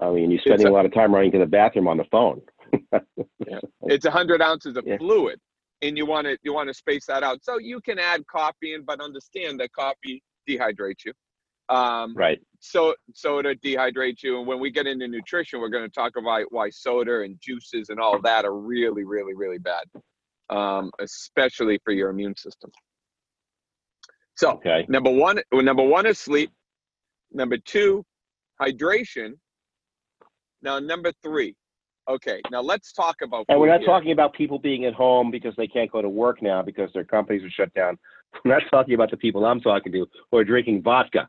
I 0.00 0.10
mean, 0.10 0.30
you're 0.30 0.40
spending 0.40 0.66
a- 0.68 0.70
a 0.70 0.72
lot 0.72 0.86
of 0.86 0.94
time 0.94 1.14
running 1.14 1.30
to 1.32 1.38
the 1.38 1.46
bathroom 1.46 1.86
on 1.86 1.96
the 1.98 2.04
phone. 2.04 2.40
It's 3.82 4.04
100 4.06 4.40
ounces 4.40 4.76
of 4.76 4.86
Yeah. 4.86 4.96
fluid, 4.98 5.38
and 5.82 5.96
you 5.98 6.06
want 6.06 6.26
to 6.26 6.38
you 6.42 6.54
want 6.54 6.68
to 6.68 6.74
space 6.74 7.06
that 7.06 7.22
out. 7.22 7.44
So 7.44 7.58
you 7.58 7.80
can 7.82 7.98
add 7.98 8.26
coffee 8.26 8.72
in, 8.74 8.84
but 8.84 9.00
understand 9.00 9.60
that 9.60 9.72
coffee 9.72 10.22
dehydrates 10.48 11.04
you. 11.04 11.12
Um, 11.70 12.14
right. 12.16 12.40
so 12.58 12.94
soda 13.14 13.54
dehydrates 13.54 14.22
you 14.24 14.38
and 14.38 14.46
when 14.46 14.58
we 14.58 14.70
get 14.72 14.86
into 14.88 15.06
nutrition 15.06 15.60
we're 15.60 15.68
going 15.68 15.84
to 15.84 15.94
talk 16.02 16.16
about 16.16 16.46
why 16.50 16.68
soda 16.70 17.20
and 17.22 17.36
juices 17.40 17.90
and 17.90 18.00
all 18.00 18.20
that 18.22 18.44
are 18.44 18.56
really 18.58 19.04
really 19.04 19.34
really 19.34 19.58
bad 19.58 19.84
um, 20.50 20.90
especially 20.98 21.78
for 21.84 21.92
your 21.92 22.10
immune 22.10 22.36
system 22.36 22.70
so 24.36 24.50
Okay. 24.54 24.84
number 24.88 25.10
one 25.10 25.40
well, 25.52 25.62
number 25.62 25.84
one 25.84 26.06
is 26.06 26.18
sleep 26.18 26.50
number 27.32 27.56
two 27.58 28.04
hydration 28.60 29.34
now 30.62 30.80
number 30.80 31.12
three 31.22 31.54
okay 32.08 32.40
now 32.50 32.60
let's 32.60 32.92
talk 32.92 33.16
about 33.22 33.44
And 33.48 33.60
we're 33.60 33.68
not 33.68 33.78
here. 33.80 33.88
talking 33.88 34.10
about 34.10 34.34
people 34.34 34.58
being 34.58 34.86
at 34.86 34.94
home 34.94 35.30
because 35.30 35.54
they 35.56 35.68
can't 35.68 35.90
go 35.92 36.02
to 36.02 36.08
work 36.08 36.42
now 36.42 36.62
because 36.62 36.90
their 36.92 37.04
companies 37.04 37.44
are 37.44 37.50
shut 37.50 37.72
down. 37.74 37.96
We're 38.44 38.52
not 38.54 38.62
talking 38.70 38.94
about 38.94 39.10
the 39.10 39.16
people 39.16 39.44
I'm 39.44 39.60
talking 39.60 39.90
to 39.92 40.06
who 40.30 40.36
are 40.38 40.44
drinking 40.44 40.82
vodka. 40.82 41.28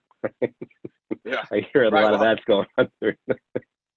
Yeah. 1.25 1.43
I 1.51 1.67
hear 1.73 1.83
a 1.83 1.89
Right, 1.91 2.03
lot 2.03 2.13
of 2.13 2.19
well- 2.19 2.35
that's 2.35 2.43
going 2.45 2.67
on. 2.77 2.89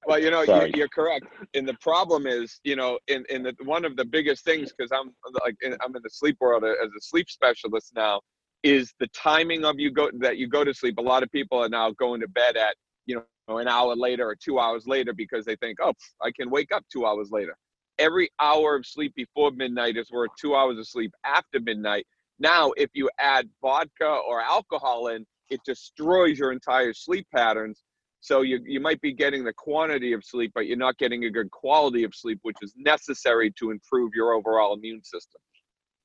Well, 0.06 0.18
you 0.18 0.30
know, 0.30 0.42
you're, 0.42 0.66
you're 0.76 0.88
correct. 0.88 1.24
And 1.54 1.66
the 1.66 1.72
problem 1.80 2.26
is, 2.26 2.60
you 2.62 2.76
know, 2.76 2.98
in, 3.08 3.24
in 3.30 3.42
the 3.42 3.54
one 3.64 3.86
of 3.86 3.96
the 3.96 4.04
biggest 4.04 4.44
things, 4.44 4.70
because 4.76 4.92
I'm 4.92 5.14
like 5.42 5.56
in, 5.62 5.72
I'm 5.82 5.96
in 5.96 6.02
the 6.02 6.10
sleep 6.10 6.36
world 6.40 6.62
uh, 6.62 6.72
as 6.84 6.90
a 6.94 7.00
sleep 7.00 7.30
specialist 7.30 7.92
now, 7.96 8.20
is 8.62 8.92
the 9.00 9.06
timing 9.08 9.64
of 9.64 9.78
you 9.78 9.90
go 9.90 10.10
that 10.18 10.36
you 10.36 10.46
go 10.46 10.62
to 10.62 10.74
sleep. 10.74 10.98
A 10.98 11.02
lot 11.02 11.22
of 11.22 11.32
people 11.32 11.58
are 11.58 11.70
now 11.70 11.90
going 11.92 12.20
to 12.20 12.28
bed 12.28 12.56
at 12.58 12.76
you 13.06 13.22
know 13.48 13.56
an 13.58 13.66
hour 13.66 13.96
later 13.96 14.28
or 14.28 14.36
two 14.36 14.58
hours 14.58 14.86
later 14.86 15.14
because 15.14 15.46
they 15.46 15.56
think, 15.56 15.78
oh, 15.82 15.94
I 16.20 16.30
can 16.32 16.50
wake 16.50 16.70
up 16.70 16.84
two 16.92 17.06
hours 17.06 17.30
later. 17.30 17.56
Every 17.98 18.28
hour 18.40 18.76
of 18.76 18.84
sleep 18.84 19.14
before 19.14 19.52
midnight 19.52 19.96
is 19.96 20.10
worth 20.10 20.32
two 20.38 20.54
hours 20.54 20.78
of 20.78 20.86
sleep 20.86 21.14
after 21.24 21.60
midnight. 21.60 22.06
Now, 22.38 22.72
if 22.76 22.90
you 22.92 23.08
add 23.18 23.48
vodka 23.62 24.18
or 24.28 24.42
alcohol 24.42 25.06
in, 25.08 25.24
it 25.50 25.60
destroys 25.64 26.38
your 26.38 26.52
entire 26.52 26.92
sleep 26.92 27.26
patterns. 27.34 27.82
So 28.20 28.40
you 28.40 28.60
you 28.64 28.80
might 28.80 29.00
be 29.00 29.12
getting 29.12 29.44
the 29.44 29.52
quantity 29.52 30.12
of 30.14 30.24
sleep, 30.24 30.52
but 30.54 30.66
you're 30.66 30.76
not 30.78 30.96
getting 30.98 31.24
a 31.24 31.30
good 31.30 31.50
quality 31.50 32.04
of 32.04 32.14
sleep, 32.14 32.38
which 32.42 32.56
is 32.62 32.72
necessary 32.76 33.52
to 33.58 33.70
improve 33.70 34.12
your 34.14 34.32
overall 34.32 34.74
immune 34.74 35.02
system. 35.04 35.40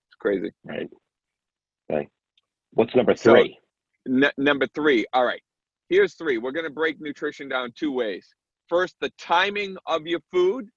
It's 0.10 0.16
crazy. 0.20 0.52
right. 0.66 0.90
Okay. 1.92 2.08
What's 2.72 2.96
number 2.96 3.16
So- 3.16 3.34
three? 3.36 3.58
N- 4.08 4.32
number 4.38 4.68
three. 4.68 5.06
All 5.14 5.26
right. 5.26 5.42
Here's 5.90 6.16
three. 6.16 6.38
We're 6.38 6.52
going 6.52 6.66
to 6.66 6.70
break 6.72 7.00
nutrition 7.02 7.50
down 7.50 7.72
two 7.76 7.92
ways. 7.92 8.28
First, 8.68 8.96
the 9.02 9.12
timing 9.18 9.76
of 9.88 10.06
your 10.06 10.20
food, 10.32 10.70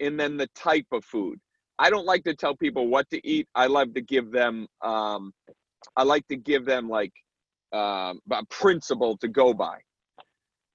and 0.00 0.18
then 0.18 0.36
the 0.36 0.48
type 0.56 0.86
of 0.92 1.04
food. 1.04 1.38
I 1.78 1.88
don't 1.90 2.04
like 2.06 2.24
to 2.24 2.34
tell 2.34 2.56
people 2.56 2.88
what 2.88 3.08
to 3.10 3.24
eat. 3.26 3.46
I 3.54 3.66
love 3.66 3.94
to 3.94 4.00
give 4.00 4.30
them. 4.32 4.66
Um, 4.82 5.32
I 5.96 6.02
like 6.02 6.26
to 6.28 6.36
give 6.36 6.64
them 6.64 6.88
like 6.88 7.12
um, 7.72 8.20
a 8.30 8.44
principle 8.50 9.16
to 9.18 9.28
go 9.28 9.52
by. 9.52 9.78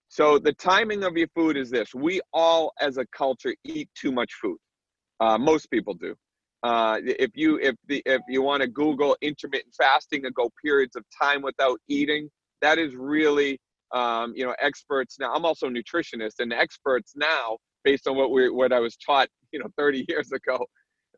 So 0.09 0.37
the 0.37 0.53
timing 0.53 1.03
of 1.03 1.15
your 1.15 1.29
food 1.35 1.55
is 1.55 1.69
this: 1.69 1.93
we 1.93 2.21
all, 2.33 2.73
as 2.81 2.97
a 2.97 3.05
culture, 3.15 3.55
eat 3.63 3.89
too 3.95 4.11
much 4.11 4.33
food. 4.41 4.57
Uh, 5.19 5.37
most 5.37 5.71
people 5.71 5.93
do. 5.93 6.15
Uh, 6.63 6.99
if 7.03 7.31
you 7.33 7.57
if 7.59 7.75
the 7.87 8.03
if 8.05 8.21
you 8.27 8.41
want 8.41 8.61
to 8.61 8.67
Google 8.67 9.17
intermittent 9.21 9.73
fasting 9.75 10.25
and 10.25 10.35
go 10.35 10.49
periods 10.63 10.95
of 10.95 11.03
time 11.19 11.41
without 11.41 11.79
eating, 11.87 12.29
that 12.61 12.77
is 12.77 12.93
really 12.95 13.59
um, 13.93 14.33
you 14.35 14.45
know 14.45 14.55
experts 14.59 15.17
now. 15.19 15.33
I'm 15.33 15.45
also 15.45 15.67
a 15.67 15.71
nutritionist, 15.71 16.39
and 16.39 16.53
experts 16.53 17.13
now, 17.15 17.57
based 17.83 18.07
on 18.07 18.15
what 18.15 18.31
we 18.31 18.49
what 18.49 18.71
I 18.73 18.79
was 18.79 18.95
taught, 18.97 19.27
you 19.51 19.59
know, 19.59 19.67
30 19.77 20.05
years 20.09 20.31
ago, 20.31 20.65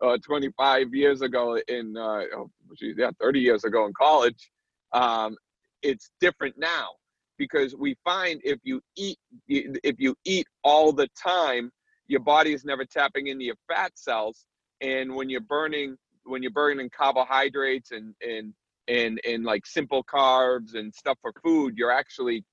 uh, 0.01 0.17
25 0.25 0.93
years 0.93 1.21
ago 1.21 1.59
in 1.67 1.95
uh, 1.97 2.21
oh, 2.37 2.49
geez, 2.77 2.95
yeah, 2.97 3.11
30 3.19 3.39
years 3.39 3.63
ago 3.63 3.85
in 3.85 3.93
college, 3.99 4.49
um, 4.93 5.35
it's 5.83 6.11
different 6.19 6.57
now 6.57 6.89
because 7.37 7.75
we 7.75 7.95
find 8.03 8.41
if 8.43 8.59
you 8.63 8.81
eat 8.95 9.17
if 9.47 9.95
you 9.99 10.15
eat 10.25 10.47
all 10.63 10.91
the 10.91 11.07
time, 11.21 11.71
your 12.07 12.21
body 12.21 12.53
is 12.53 12.65
never 12.65 12.85
tapping 12.85 13.27
into 13.27 13.45
your 13.45 13.55
fat 13.67 13.91
cells. 13.95 14.45
And 14.81 15.15
when 15.15 15.29
you're 15.29 15.41
burning 15.41 15.97
when 16.25 16.41
you're 16.41 16.51
burning 16.51 16.89
carbohydrates 16.89 17.91
and 17.91 18.15
and 18.21 18.53
and 18.87 19.19
and 19.27 19.43
like 19.43 19.65
simple 19.65 20.03
carbs 20.03 20.75
and 20.75 20.93
stuff 20.93 21.17
for 21.21 21.33
food 21.43 21.73
you're 21.77 21.91
actually 21.91 22.43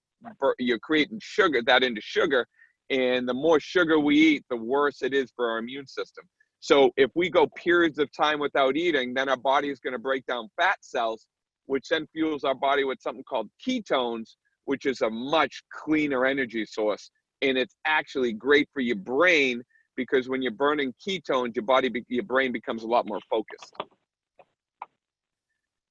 you're 0.58 0.78
creating 0.78 1.18
sugar 1.22 1.62
that 1.66 1.82
into 1.82 2.00
sugar. 2.00 2.46
And 2.90 3.28
the 3.28 3.34
more 3.34 3.60
sugar 3.60 3.98
we 3.98 4.16
eat 4.16 4.44
the 4.50 4.56
worse 4.56 5.02
it 5.02 5.14
is 5.14 5.32
for 5.34 5.50
our 5.50 5.58
immune 5.58 5.86
system. 5.86 6.24
So 6.60 6.90
if 6.96 7.10
we 7.14 7.30
go 7.30 7.46
periods 7.46 7.98
of 7.98 8.12
time 8.12 8.38
without 8.38 8.76
eating, 8.76 9.14
then 9.14 9.28
our 9.28 9.36
body 9.36 9.70
is 9.70 9.80
going 9.80 9.94
to 9.94 9.98
break 9.98 10.26
down 10.26 10.48
fat 10.60 10.76
cells, 10.82 11.26
which 11.70 11.86
then 11.88 12.04
fuels 12.12 12.42
our 12.42 12.54
body 12.56 12.82
with 12.82 13.00
something 13.00 13.22
called 13.22 13.48
ketones, 13.64 14.34
which 14.64 14.86
is 14.86 15.02
a 15.02 15.08
much 15.08 15.62
cleaner 15.72 16.26
energy 16.26 16.66
source. 16.66 17.12
And 17.42 17.56
it's 17.56 17.76
actually 17.86 18.32
great 18.32 18.68
for 18.74 18.80
your 18.80 18.96
brain 18.96 19.62
because 19.94 20.28
when 20.28 20.42
you're 20.42 20.50
burning 20.50 20.92
ketones, 21.06 21.54
your 21.54 21.64
body, 21.64 21.88
your 22.08 22.24
brain 22.24 22.50
becomes 22.50 22.82
a 22.82 22.88
lot 22.88 23.06
more 23.06 23.20
focused. 23.30 23.72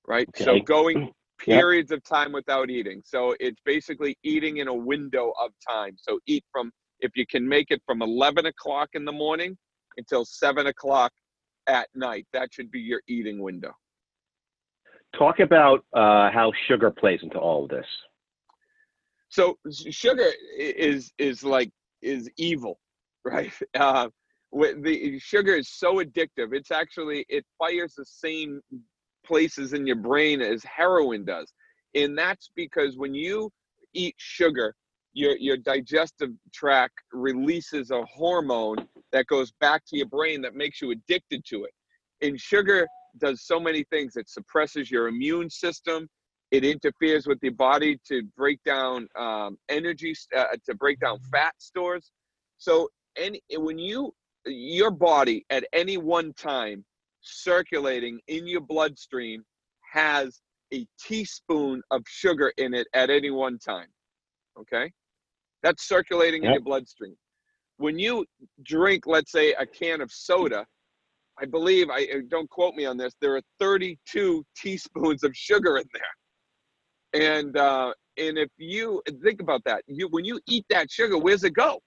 Right. 0.05 0.27
Okay. 0.35 0.43
So 0.43 0.59
going 0.59 1.13
periods 1.39 1.91
yep. 1.91 1.99
of 1.99 2.03
time 2.03 2.33
without 2.33 2.69
eating. 2.69 3.01
So 3.05 3.33
it's 3.39 3.61
basically 3.63 4.17
eating 4.21 4.57
in 4.57 4.67
a 4.67 4.75
window 4.75 5.31
of 5.41 5.51
time. 5.65 5.95
So 5.95 6.19
eat 6.27 6.43
from, 6.51 6.73
if 6.99 7.11
you 7.15 7.25
can 7.25 7.47
make 7.47 7.67
it 7.71 7.81
from 7.85 8.01
11 8.01 8.47
o'clock 8.47 8.89
in 8.95 9.05
the 9.05 9.13
morning 9.13 9.57
until 9.95 10.25
7 10.25 10.67
o'clock 10.67 11.13
at 11.67 11.87
night. 11.95 12.27
That 12.33 12.49
should 12.51 12.69
be 12.69 12.81
your 12.81 12.99
eating 13.07 13.41
window. 13.41 13.71
Talk 15.17 15.39
about 15.39 15.83
uh, 15.93 16.31
how 16.31 16.51
sugar 16.67 16.91
plays 16.91 17.19
into 17.23 17.37
all 17.37 17.63
of 17.63 17.69
this. 17.69 17.85
So 19.29 19.57
sugar 19.89 20.31
is 20.57 21.11
is 21.17 21.43
like 21.43 21.71
is 22.01 22.29
evil, 22.37 22.79
right? 23.25 23.51
Uh, 23.75 24.09
the 24.51 25.19
sugar 25.19 25.55
is 25.55 25.69
so 25.69 25.97
addictive. 25.97 26.53
It's 26.53 26.71
actually 26.71 27.25
it 27.29 27.45
fires 27.57 27.93
the 27.95 28.05
same 28.05 28.61
places 29.25 29.73
in 29.73 29.85
your 29.85 29.95
brain 29.95 30.41
as 30.41 30.63
heroin 30.63 31.25
does, 31.25 31.53
and 31.95 32.17
that's 32.17 32.49
because 32.55 32.97
when 32.97 33.13
you 33.13 33.51
eat 33.93 34.15
sugar, 34.17 34.75
your 35.13 35.37
your 35.37 35.57
digestive 35.57 36.31
tract 36.53 36.95
releases 37.13 37.91
a 37.91 38.03
hormone 38.05 38.77
that 39.11 39.27
goes 39.27 39.51
back 39.59 39.83
to 39.87 39.97
your 39.97 40.07
brain 40.07 40.41
that 40.41 40.55
makes 40.55 40.81
you 40.81 40.91
addicted 40.91 41.43
to 41.45 41.65
it. 41.65 41.71
And 42.21 42.39
sugar 42.39 42.87
does 43.17 43.43
so 43.43 43.59
many 43.59 43.83
things. 43.85 44.15
It 44.15 44.29
suppresses 44.29 44.89
your 44.91 45.07
immune 45.07 45.49
system. 45.49 46.07
It 46.51 46.63
interferes 46.63 47.27
with 47.27 47.39
the 47.41 47.49
body 47.49 47.99
to 48.07 48.23
break 48.35 48.59
down 48.63 49.07
um, 49.17 49.57
energy, 49.69 50.13
uh, 50.35 50.45
to 50.65 50.75
break 50.75 50.99
down 50.99 51.19
fat 51.31 51.53
stores. 51.59 52.11
So, 52.57 52.89
any 53.17 53.41
when 53.51 53.77
you 53.77 54.13
your 54.45 54.91
body 54.91 55.45
at 55.49 55.63
any 55.73 55.97
one 55.97 56.33
time 56.33 56.83
circulating 57.21 58.19
in 58.27 58.47
your 58.47 58.61
bloodstream 58.61 59.43
has 59.91 60.39
a 60.73 60.85
teaspoon 60.99 61.81
of 61.91 62.03
sugar 62.07 62.53
in 62.57 62.73
it 62.73 62.87
at 62.93 63.09
any 63.09 63.31
one 63.31 63.57
time. 63.57 63.87
Okay, 64.59 64.91
that's 65.63 65.87
circulating 65.87 66.43
yep. 66.43 66.49
in 66.49 66.53
your 66.55 66.63
bloodstream. 66.63 67.15
When 67.77 67.97
you 67.97 68.25
drink, 68.63 69.05
let's 69.07 69.31
say, 69.31 69.53
a 69.53 69.65
can 69.65 70.01
of 70.01 70.11
soda, 70.11 70.65
I 71.41 71.45
believe 71.45 71.89
I 71.89 72.07
uh, 72.13 72.19
don't 72.27 72.49
quote 72.49 72.75
me 72.75 72.85
on 72.85 72.97
this. 72.97 73.13
There 73.21 73.35
are 73.35 73.41
32 73.59 74.45
teaspoons 74.57 75.23
of 75.23 75.35
sugar 75.35 75.77
in 75.77 75.85
there, 75.93 77.37
and 77.37 77.57
uh, 77.57 77.93
and 78.17 78.37
if 78.37 78.49
you 78.57 79.01
think 79.23 79.41
about 79.41 79.63
that, 79.65 79.83
you 79.87 80.07
when 80.09 80.25
you 80.25 80.39
eat 80.47 80.65
that 80.69 80.91
sugar, 80.91 81.17
where's 81.17 81.43
it 81.43 81.53
go? 81.53 81.79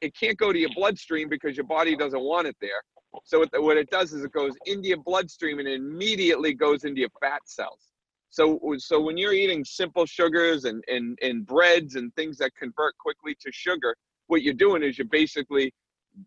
It 0.00 0.14
can't 0.18 0.38
go 0.38 0.52
to 0.52 0.58
your 0.58 0.70
bloodstream 0.74 1.28
because 1.28 1.56
your 1.56 1.66
body 1.66 1.94
doesn't 1.96 2.20
want 2.22 2.46
it 2.46 2.56
there. 2.60 2.82
So 3.24 3.44
what 3.54 3.76
it 3.76 3.90
does 3.90 4.12
is 4.12 4.24
it 4.24 4.32
goes 4.32 4.52
into 4.66 4.88
your 4.88 5.02
bloodstream 5.02 5.58
and 5.58 5.68
immediately 5.68 6.54
goes 6.54 6.84
into 6.84 7.00
your 7.00 7.10
fat 7.20 7.40
cells. 7.44 7.90
So 8.30 8.60
so 8.78 9.00
when 9.00 9.16
you're 9.16 9.32
eating 9.32 9.64
simple 9.64 10.06
sugars 10.06 10.64
and 10.64 10.82
and 10.88 11.18
and 11.20 11.44
breads 11.44 11.96
and 11.96 12.14
things 12.14 12.38
that 12.38 12.54
convert 12.54 12.96
quickly 12.98 13.36
to 13.40 13.50
sugar, 13.52 13.94
what 14.28 14.42
you're 14.42 14.54
doing 14.54 14.82
is 14.82 14.96
you're 14.96 15.08
basically 15.08 15.72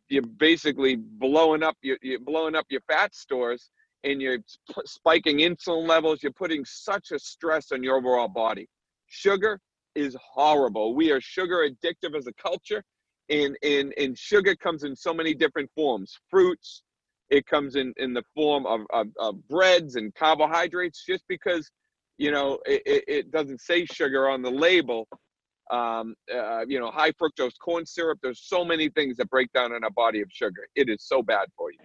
you're 0.09 0.23
basically 0.23 0.95
blowing 0.95 1.63
up 1.63 1.77
your 1.81 1.97
you're 2.01 2.19
blowing 2.19 2.55
up 2.55 2.65
your 2.69 2.81
fat 2.81 3.13
stores 3.13 3.69
and 4.03 4.21
you're 4.21 4.39
spiking 4.85 5.37
insulin 5.37 5.87
levels. 5.87 6.21
You're 6.21 6.33
putting 6.33 6.65
such 6.65 7.11
a 7.11 7.19
stress 7.19 7.71
on 7.71 7.83
your 7.83 7.97
overall 7.97 8.27
body. 8.27 8.67
Sugar 9.07 9.59
is 9.95 10.17
horrible. 10.21 10.95
We 10.95 11.11
are 11.11 11.21
sugar 11.21 11.67
addictive 11.67 12.15
as 12.17 12.27
a 12.27 12.33
culture 12.33 12.83
and 13.29 13.57
and 13.63 13.93
and 13.97 14.17
sugar 14.17 14.55
comes 14.55 14.83
in 14.83 14.95
so 14.95 15.13
many 15.13 15.33
different 15.33 15.69
forms. 15.75 16.17
Fruits 16.29 16.83
it 17.29 17.45
comes 17.47 17.75
in 17.75 17.93
in 17.97 18.13
the 18.13 18.23
form 18.35 18.65
of, 18.65 18.81
of, 18.91 19.07
of 19.17 19.47
breads 19.47 19.95
and 19.95 20.13
carbohydrates 20.13 21.03
just 21.05 21.23
because 21.27 21.69
you 22.17 22.31
know 22.31 22.59
it, 22.65 23.03
it 23.07 23.31
doesn't 23.31 23.61
say 23.61 23.85
sugar 23.85 24.29
on 24.29 24.41
the 24.41 24.51
label 24.51 25.07
um, 25.71 26.15
uh, 26.33 26.65
you 26.67 26.79
know, 26.79 26.91
high 26.91 27.11
fructose 27.11 27.53
corn 27.59 27.85
syrup. 27.85 28.19
There's 28.21 28.41
so 28.41 28.63
many 28.65 28.89
things 28.89 29.17
that 29.17 29.29
break 29.29 29.51
down 29.53 29.73
in 29.73 29.83
our 29.83 29.89
body 29.91 30.21
of 30.21 30.29
sugar. 30.31 30.67
It 30.75 30.89
is 30.89 31.03
so 31.03 31.21
bad 31.21 31.47
for 31.57 31.71
you. 31.71 31.79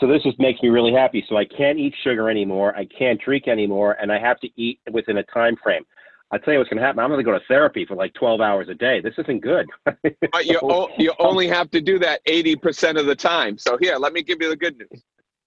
So 0.00 0.08
this 0.08 0.22
just 0.22 0.40
makes 0.40 0.60
me 0.60 0.70
really 0.70 0.92
happy. 0.92 1.24
So 1.28 1.36
I 1.36 1.44
can't 1.44 1.78
eat 1.78 1.94
sugar 2.02 2.28
anymore. 2.28 2.74
I 2.76 2.86
can't 2.86 3.20
drink 3.20 3.46
anymore, 3.46 3.96
and 4.00 4.10
I 4.10 4.18
have 4.18 4.40
to 4.40 4.48
eat 4.56 4.80
within 4.90 5.18
a 5.18 5.22
time 5.24 5.56
frame. 5.62 5.84
I'll 6.32 6.40
tell 6.40 6.52
you 6.52 6.58
what's 6.58 6.68
going 6.68 6.80
to 6.80 6.86
happen. 6.86 6.98
I'm 6.98 7.10
going 7.10 7.20
to 7.20 7.24
go 7.24 7.38
to 7.38 7.44
therapy 7.46 7.84
for 7.86 7.94
like 7.94 8.12
12 8.14 8.40
hours 8.40 8.68
a 8.68 8.74
day. 8.74 9.00
This 9.00 9.14
isn't 9.18 9.40
good. 9.40 9.66
but 9.84 10.46
you, 10.46 10.58
o- 10.68 10.88
you 10.98 11.12
only 11.20 11.46
have 11.46 11.70
to 11.70 11.80
do 11.80 11.98
that 12.00 12.24
80% 12.26 12.98
of 12.98 13.06
the 13.06 13.14
time. 13.14 13.56
So 13.56 13.78
here, 13.80 13.96
let 13.98 14.12
me 14.12 14.22
give 14.22 14.38
you 14.40 14.48
the 14.48 14.56
good 14.56 14.76
news. 14.76 15.04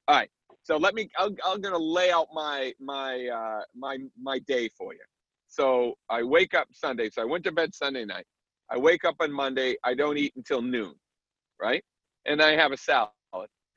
All 0.07 0.15
right. 0.15 0.29
So 0.63 0.77
let 0.77 0.93
me. 0.93 1.09
I'm, 1.17 1.35
I'm 1.45 1.61
going 1.61 1.73
to 1.73 1.81
lay 1.81 2.11
out 2.11 2.27
my 2.33 2.73
my 2.79 3.27
uh, 3.27 3.61
my 3.75 3.97
my 4.21 4.39
day 4.39 4.69
for 4.77 4.93
you. 4.93 4.99
So 5.57 5.95
I 6.07 6.21
wake 6.21 6.53
up 6.53 6.67
Sunday. 6.71 7.09
So 7.09 7.23
I 7.23 7.25
went 7.25 7.43
to 7.45 7.51
bed 7.51 7.73
Sunday 7.73 8.05
night. 8.05 8.25
I 8.69 8.77
wake 8.77 9.03
up 9.05 9.15
on 9.19 9.31
Monday. 9.31 9.75
I 9.83 9.95
don't 9.95 10.15
eat 10.15 10.33
until 10.35 10.61
noon, 10.61 10.93
right? 11.59 11.83
And 12.27 12.43
I 12.43 12.51
have 12.51 12.71
a 12.71 12.77
salad. 12.77 13.09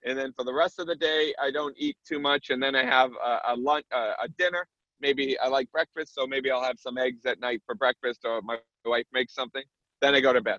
And 0.04 0.18
then 0.18 0.34
for 0.37 0.44
the 0.44 0.52
rest 0.52 0.78
of 0.78 0.87
the 0.87 0.94
day, 0.94 1.34
I 1.42 1.50
don't 1.50 1.75
eat 1.78 1.96
too 2.06 2.20
much. 2.20 2.50
And 2.50 2.62
then 2.62 2.75
I 2.75 2.84
have 2.84 3.10
a, 3.12 3.52
a 3.52 3.56
lunch, 3.56 3.87
a, 3.92 4.12
a 4.25 4.28
dinner. 4.38 4.66
Maybe 5.00 5.38
I 5.38 5.49
like 5.49 5.70
breakfast, 5.72 6.14
so 6.14 6.26
maybe 6.26 6.50
I'll 6.50 6.62
have 6.62 6.78
some 6.78 6.99
eggs 6.99 7.25
at 7.25 7.40
night 7.40 7.62
for 7.64 7.75
breakfast, 7.75 8.20
or 8.25 8.42
my 8.42 8.58
wife 8.84 9.06
makes 9.14 9.34
something. 9.34 9.62
Then 10.02 10.14
I 10.14 10.20
go 10.20 10.34
to 10.34 10.42
bed. 10.42 10.58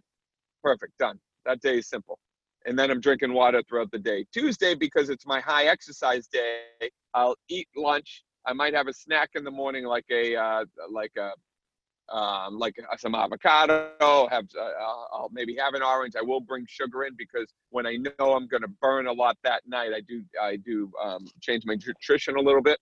Perfect, 0.63 0.93
done. 0.97 1.19
That 1.45 1.61
day 1.61 1.77
is 1.77 1.87
simple. 1.87 2.17
And 2.65 2.77
then 2.77 2.89
I'm 2.89 2.99
drinking 2.99 3.33
water 3.33 3.61
throughout 3.67 3.91
the 3.91 3.99
day. 3.99 4.25
Tuesday, 4.33 4.73
because 4.73 5.09
it's 5.09 5.27
my 5.27 5.39
high 5.39 5.65
exercise 5.65 6.27
day, 6.27 6.89
I'll 7.13 7.35
eat 7.49 7.67
lunch 7.75 8.23
I 8.45 8.53
might 8.53 8.73
have 8.73 8.87
a 8.87 8.93
snack 8.93 9.31
in 9.35 9.43
the 9.43 9.51
morning, 9.51 9.85
like 9.85 10.05
a 10.11 10.35
uh, 10.35 10.65
like 10.89 11.11
a 11.17 11.31
um, 12.13 12.57
like 12.57 12.75
some 12.97 13.15
avocado. 13.15 14.27
Have 14.29 14.47
uh, 14.59 14.71
I'll 15.13 15.29
maybe 15.31 15.55
have 15.57 15.73
an 15.73 15.83
orange. 15.83 16.15
I 16.17 16.21
will 16.21 16.41
bring 16.41 16.65
sugar 16.67 17.03
in 17.03 17.15
because 17.17 17.53
when 17.69 17.85
I 17.85 17.97
know 17.97 18.33
I'm 18.33 18.47
going 18.47 18.63
to 18.63 18.71
burn 18.81 19.07
a 19.07 19.13
lot 19.13 19.37
that 19.43 19.61
night, 19.67 19.91
I 19.95 20.01
do 20.01 20.23
I 20.41 20.57
do 20.57 20.91
um, 21.01 21.25
change 21.41 21.63
my 21.65 21.75
nutrition 21.75 22.35
a 22.35 22.41
little 22.41 22.61
bit. 22.61 22.79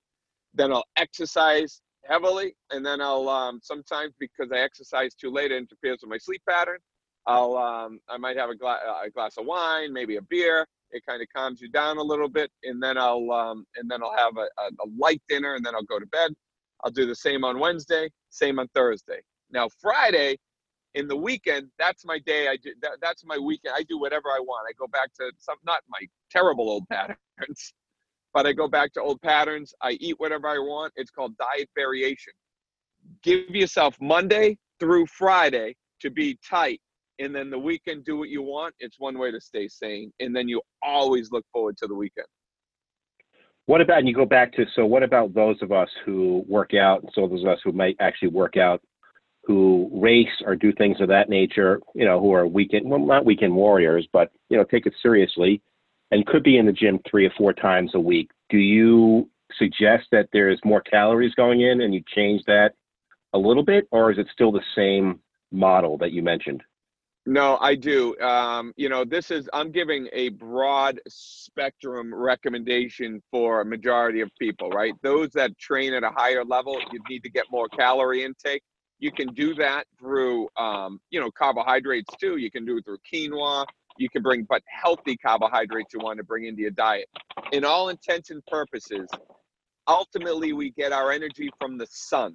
Then 0.54 0.72
I'll 0.72 0.86
exercise 0.96 1.82
heavily, 2.06 2.56
and 2.72 2.86
then 2.86 3.02
I'll 3.02 3.30
um, 3.30 3.60
sometimes 3.62 4.14
because 4.20 4.52
I 4.52 4.60
exercise 4.60 5.14
too 5.14 5.32
late, 5.32 5.52
it 5.52 5.58
interferes 5.58 6.00
with 6.02 6.10
my 6.10 6.18
sleep 6.18 6.42
pattern. 6.48 6.80
I'll 7.28 7.58
um, 7.58 8.00
I 8.10 8.18
might 8.18 8.38
have 8.38 8.50
a, 8.50 8.56
gla- 8.56 9.02
a 9.06 9.10
glass 9.12 9.38
of 9.38 9.46
wine, 9.46 9.94
maybe 9.94 10.16
a 10.16 10.22
beer, 10.22 10.66
it 10.92 11.04
kind 11.08 11.22
of 11.22 11.28
calms 11.36 11.62
you 11.62 11.70
down 11.70 11.98
a 11.98 12.02
little 12.02 12.30
bit, 12.30 12.52
and 12.64 12.82
then 12.82 12.98
I'll 12.98 13.32
um, 13.32 13.66
and 13.76 13.90
then 13.90 14.02
I'll 14.04 14.16
have 14.16 14.38
a, 14.38 14.48
a, 14.62 14.68
a 14.84 14.88
light 14.98 15.22
dinner, 15.30 15.56
and 15.56 15.66
then 15.66 15.76
I'll 15.76 15.84
go 15.84 16.00
to 16.00 16.08
bed. 16.08 16.34
I'll 16.84 16.92
do 16.92 17.06
the 17.06 17.16
same 17.16 17.44
on 17.44 17.60
Wednesday, 17.60 18.10
same 18.30 18.60
on 18.60 18.68
Thursday. 18.70 19.22
Now 19.52 19.70
Friday, 19.82 20.38
in 20.96 21.08
the 21.08 21.16
weekend, 21.16 21.68
that's 21.78 22.06
my 22.06 22.20
day. 22.20 22.48
I 22.48 22.58
do 22.58 22.74
that, 22.82 22.98
that's 23.02 23.24
my 23.26 23.38
weekend. 23.38 23.76
I 23.78 23.84
do 23.84 24.00
whatever 24.00 24.30
I 24.30 24.40
want. 24.40 24.68
I 24.70 24.74
go 24.78 24.88
back 24.88 25.14
to 25.16 25.32
some 25.38 25.58
not 25.66 25.82
my 25.90 26.00
terrible 26.32 26.70
old 26.70 26.88
patterns, 26.90 27.74
but 28.34 28.46
I 28.46 28.54
go 28.54 28.68
back 28.68 28.94
to 28.94 29.02
old 29.02 29.22
patterns. 29.22 29.74
I 29.82 29.92
eat 30.00 30.16
whatever 30.20 30.48
I 30.48 30.60
want. 30.60 30.94
It's 30.96 31.12
called 31.12 31.36
diet 31.38 31.70
variation. 31.76 32.34
Give 33.24 33.50
yourself 33.50 33.96
Monday 34.02 34.58
through 34.80 35.06
Friday 35.08 35.76
to 36.02 36.10
be 36.10 36.38
tight 36.48 36.82
and 37.20 37.36
then 37.36 37.50
the 37.50 37.60
weekend 37.60 38.06
do 38.06 38.18
what 38.18 38.30
you 38.30 38.42
want 38.42 38.74
it's 38.80 38.96
one 39.00 39.18
way 39.18 39.32
to 39.32 39.40
stay 39.40 39.68
sane 39.68 40.12
and 40.20 40.36
then 40.36 40.48
you 40.48 40.62
always 40.82 41.32
look 41.32 41.46
forward 41.52 41.78
to 41.78 41.88
the 41.88 41.96
weekend. 41.96 42.28
What 43.66 43.82
about 43.82 44.00
and 44.00 44.08
you 44.08 44.16
go 44.16 44.26
back 44.26 44.54
to 44.54 44.66
so 44.76 44.86
what 44.86 45.04
about 45.04 45.34
those 45.34 45.58
of 45.62 45.72
us 45.72 45.90
who 46.06 46.44
work 46.48 46.74
out 46.74 47.04
and 47.04 47.12
so 47.14 47.28
those 47.28 47.44
of 47.44 47.50
us 47.50 47.60
who 47.64 47.72
might 47.72 47.96
actually 48.00 48.30
work 48.30 48.58
out 48.58 48.82
who 49.44 49.90
race 49.94 50.28
or 50.46 50.56
do 50.56 50.72
things 50.74 50.98
of 51.00 51.08
that 51.10 51.30
nature 51.30 51.80
you 51.94 52.06
know 52.06 52.20
who 52.20 52.34
are 52.34 52.48
weekend 52.48 52.90
well 52.90 53.00
not 53.00 53.26
weekend 53.26 53.54
warriors 53.54 54.08
but 54.12 54.32
you 54.50 54.58
know 54.58 54.64
take 54.64 54.86
it 54.86 54.94
seriously 55.02 55.62
and 56.12 56.26
could 56.26 56.44
be 56.44 56.58
in 56.58 56.66
the 56.66 56.72
gym 56.72 57.00
three 57.10 57.26
or 57.26 57.32
four 57.38 57.54
times 57.54 57.92
a 57.94 58.00
week 58.00 58.30
do 58.50 58.58
you 58.58 59.30
suggest 59.58 60.06
that 60.12 60.28
there's 60.34 60.60
more 60.64 60.82
calories 60.82 61.34
going 61.36 61.62
in 61.62 61.82
and 61.82 61.94
you 61.94 62.02
change 62.16 62.42
that 62.46 62.74
a 63.34 63.38
little 63.38 63.64
bit 63.64 63.88
or 63.92 64.12
is 64.12 64.18
it 64.18 64.28
still 64.34 64.52
the 64.52 64.62
same 64.76 65.20
model 65.52 65.98
that 65.98 66.12
you 66.12 66.22
mentioned 66.22 66.62
no, 67.26 67.58
I 67.60 67.76
do. 67.76 68.18
Um, 68.20 68.74
you 68.78 68.90
know, 68.90 69.06
this 69.06 69.30
is 69.30 69.50
I'm 69.54 69.72
giving 69.72 70.08
a 70.14 70.30
broad 70.30 71.00
spectrum 71.08 72.14
recommendation 72.14 73.22
for 73.30 73.62
a 73.62 73.66
majority 73.66 74.22
of 74.22 74.30
people, 74.40 74.70
right? 74.70 74.94
Those 75.04 75.30
that 75.32 75.58
train 75.58 75.94
at 75.94 76.04
a 76.04 76.10
higher 76.10 76.44
level, 76.44 76.80
you 76.92 77.00
need 77.10 77.24
to 77.24 77.30
get 77.30 77.46
more 77.52 77.68
calorie 77.70 78.24
intake. 78.24 78.64
You 79.00 79.12
can 79.12 79.34
do 79.34 79.54
that 79.56 79.86
through, 80.00 80.50
um, 80.58 81.00
you 81.10 81.20
know, 81.20 81.30
carbohydrates 81.32 82.10
too. 82.20 82.38
You 82.38 82.52
can 82.52 82.66
do 82.66 82.78
it 82.78 82.86
through 82.86 82.98
quinoa. 83.12 83.66
you 83.98 84.10
can 84.10 84.24
bring, 84.24 84.44
but 84.50 84.64
healthy 84.68 85.16
carbohydrates 85.18 85.94
you 85.94 86.00
want 86.00 86.18
to 86.18 86.24
bring 86.24 86.46
into 86.46 86.62
your 86.62 86.72
diet. 86.72 87.08
In 87.52 87.66
all 87.66 87.90
intents 87.90 88.30
and 88.30 88.46
purposes, 88.48 89.08
ultimately 89.88 90.54
we 90.54 90.72
get 90.72 90.92
our 90.94 91.12
energy 91.12 91.50
from 91.60 91.78
the 91.78 91.88
sun. 91.90 92.34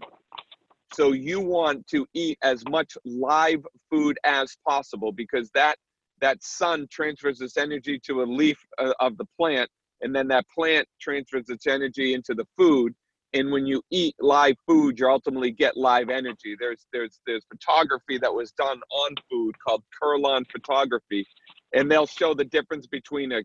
So 0.95 1.11
you 1.11 1.41
want 1.41 1.89
to 1.89 2.07
eat 2.15 2.39
as 2.43 2.63
much 2.69 2.97
live 3.05 3.67
food 3.91 4.17
as 4.23 4.57
possible 4.67 5.11
because 5.11 5.51
that 5.51 5.77
that 6.21 6.41
sun 6.45 6.87
transfers 6.89 7.41
its 7.41 7.57
energy 7.57 7.99
to 8.07 8.23
a 8.23 8.27
leaf 8.27 8.59
uh, 8.79 8.93
of 9.01 9.19
the 9.19 9.25
plant 9.37 9.69
and 10.03 10.15
then 10.15 10.29
that 10.29 10.47
plant 10.55 10.87
transfers 11.01 11.49
its 11.49 11.67
energy 11.67 12.15
into 12.15 12.33
the 12.33 12.47
food. 12.57 12.95
And 13.33 13.51
when 13.51 13.67
you 13.67 13.83
eat 13.91 14.15
live 14.21 14.55
food 14.69 15.01
you 15.01 15.09
ultimately 15.09 15.51
get 15.51 15.77
live 15.77 16.11
energy. 16.11 16.55
There's 16.61 16.87
there's 16.93 17.21
there's 17.27 17.45
photography 17.51 18.19
that 18.19 18.33
was 18.33 18.53
done 18.53 18.81
on 18.91 19.17
food 19.29 19.57
called 19.67 19.83
Kirlian 20.01 20.45
photography 20.49 21.27
and 21.73 21.91
they'll 21.91 22.07
show 22.07 22.35
the 22.35 22.45
difference 22.45 22.87
between 22.87 23.33
a 23.33 23.43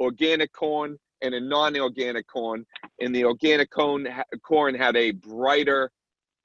organic 0.00 0.52
corn 0.52 0.98
and 1.22 1.32
a 1.32 1.40
non-organic 1.40 2.26
corn. 2.26 2.64
And 3.00 3.14
the 3.14 3.24
organic 3.24 3.70
corn 3.70 4.08
corn 4.42 4.74
had 4.74 4.96
a 4.96 5.12
brighter 5.12 5.92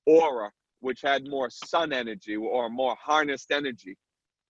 aura 0.06 0.52
which 0.80 1.02
had 1.02 1.26
more 1.30 1.50
sun 1.50 1.94
energy 1.94 2.36
or 2.36 2.70
more 2.70 2.96
harnessed 3.02 3.52
energy. 3.52 3.96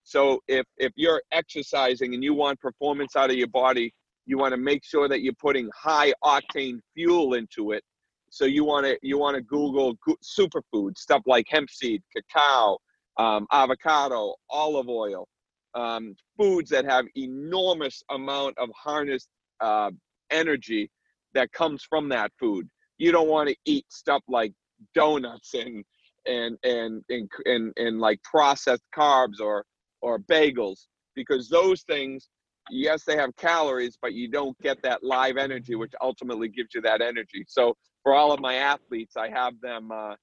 So 0.04 0.40
if 0.48 0.66
if 0.78 0.92
you're 0.96 1.22
exercising 1.32 2.14
and 2.14 2.24
you 2.24 2.34
want 2.34 2.60
performance 2.60 3.16
out 3.16 3.30
of 3.30 3.38
your 3.38 3.48
body 3.48 3.94
you 4.26 4.38
want 4.38 4.54
to 4.54 4.58
make 4.58 4.84
sure 4.84 5.08
that 5.10 5.22
you're 5.22 5.34
putting 5.34 5.70
high 5.76 6.14
octane 6.24 6.80
fuel 6.94 7.34
into 7.34 7.72
it. 7.72 7.84
So 8.30 8.46
you 8.46 8.64
want 8.64 8.86
to 8.86 8.98
you 9.02 9.18
want 9.18 9.36
to 9.36 9.42
google 9.44 9.96
superfood 10.24 10.98
stuff 10.98 11.22
like 11.26 11.46
hemp 11.50 11.70
seed 11.70 12.02
cacao 12.16 12.78
um, 13.18 13.46
avocado 13.52 14.34
olive 14.50 14.90
oil 14.90 15.28
um, 15.76 16.16
foods 16.38 16.70
that 16.72 16.86
have 16.86 17.06
enormous 17.16 18.02
amount 18.10 18.58
of 18.58 18.70
harnessed 18.76 19.30
uh, 19.62 19.92
energy 20.32 20.90
that 21.34 21.52
comes 21.52 21.84
from 21.84 22.10
that 22.10 22.32
food. 22.40 22.68
You 22.98 23.12
don't 23.12 23.28
want 23.28 23.50
to 23.50 23.56
eat 23.66 23.86
stuff 23.90 24.22
like 24.28 24.54
donuts 24.94 25.54
and 25.54 25.84
and 26.26 26.58
and 26.64 27.04
and 27.10 27.30
and, 27.46 27.74
and 27.78 28.00
like 28.00 28.22
processed 28.24 28.84
carbs 28.96 29.40
or 29.40 29.66
or 30.02 30.20
bagels 30.20 30.88
because 31.16 31.50
those 31.50 31.84
things 31.84 32.30
yes 32.70 33.04
they 33.04 33.16
have 33.16 33.36
calories 33.36 33.98
but 34.02 34.14
you 34.14 34.30
don't 34.30 34.58
get 34.60 34.82
that 34.82 35.04
live 35.04 35.38
energy 35.38 35.76
which 35.76 35.94
ultimately 36.02 36.48
gives 36.48 36.74
you 36.74 36.82
that 36.82 37.02
energy. 37.02 37.44
So 37.48 37.76
for 38.04 38.14
all 38.14 38.32
of 38.32 38.40
my 38.40 38.56
athletes 38.56 39.16
i 39.18 39.30
have 39.30 39.54
them 39.62 39.92
uh, 39.92 40.16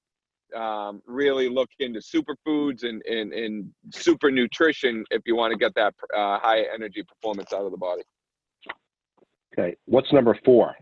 um, 0.55 1.01
really 1.05 1.47
look 1.47 1.69
into 1.79 1.99
superfoods 1.99 2.83
and, 2.83 3.01
and, 3.05 3.31
and 3.31 3.71
super 3.93 4.29
nutrition 4.29 5.05
if 5.09 5.21
you 5.25 5.35
want 5.35 5.51
to 5.51 5.57
get 5.57 5.73
that 5.75 5.93
uh, 6.13 6.39
high 6.39 6.65
energy 6.73 7.03
performance 7.03 7.53
out 7.53 7.63
of 7.63 7.71
the 7.71 7.77
body. 7.77 8.03
Okay 9.53 9.75
what's 9.85 10.11
number 10.11 10.37
four 10.43 10.75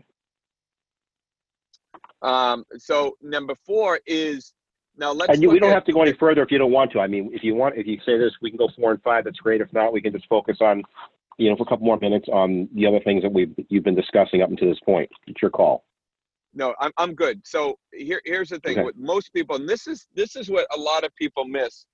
um, 2.22 2.64
so 2.78 3.16
number 3.22 3.54
four 3.66 4.00
is 4.06 4.52
now 4.96 5.12
let's. 5.12 5.32
And 5.32 5.42
you, 5.42 5.50
we 5.50 5.58
don't 5.58 5.70
at, 5.70 5.74
have 5.74 5.84
to 5.84 5.92
go 5.92 6.02
any 6.02 6.12
further 6.12 6.42
if 6.42 6.50
you 6.50 6.58
don't 6.58 6.72
want 6.72 6.92
to. 6.92 7.00
I 7.00 7.06
mean, 7.06 7.30
if 7.32 7.42
you 7.42 7.54
want, 7.54 7.76
if 7.76 7.86
you 7.86 7.98
say 8.04 8.18
this, 8.18 8.32
we 8.42 8.50
can 8.50 8.58
go 8.58 8.68
four 8.76 8.92
and 8.92 9.02
five. 9.02 9.24
That's 9.24 9.38
great. 9.38 9.60
If 9.60 9.72
not, 9.72 9.92
we 9.92 10.00
can 10.00 10.12
just 10.12 10.28
focus 10.28 10.58
on, 10.60 10.82
you 11.38 11.48
know, 11.48 11.56
for 11.56 11.62
a 11.62 11.66
couple 11.66 11.86
more 11.86 11.98
minutes 11.98 12.28
on 12.30 12.68
the 12.74 12.86
other 12.86 13.00
things 13.00 13.22
that 13.22 13.32
we've 13.32 13.54
you've 13.68 13.84
been 13.84 13.94
discussing 13.94 14.42
up 14.42 14.50
until 14.50 14.68
this 14.68 14.80
point. 14.80 15.08
It's 15.26 15.40
your 15.40 15.50
call. 15.50 15.84
No, 16.52 16.74
I'm 16.80 16.92
I'm 16.98 17.14
good. 17.14 17.40
So 17.44 17.78
here 17.92 18.20
here's 18.24 18.50
the 18.50 18.58
thing 18.60 18.78
okay. 18.78 18.84
with 18.84 18.96
most 18.96 19.32
people, 19.32 19.56
and 19.56 19.68
this 19.68 19.86
is 19.86 20.06
this 20.14 20.36
is 20.36 20.50
what 20.50 20.66
a 20.76 20.78
lot 20.78 21.04
of 21.04 21.14
people 21.14 21.44
miss, 21.44 21.86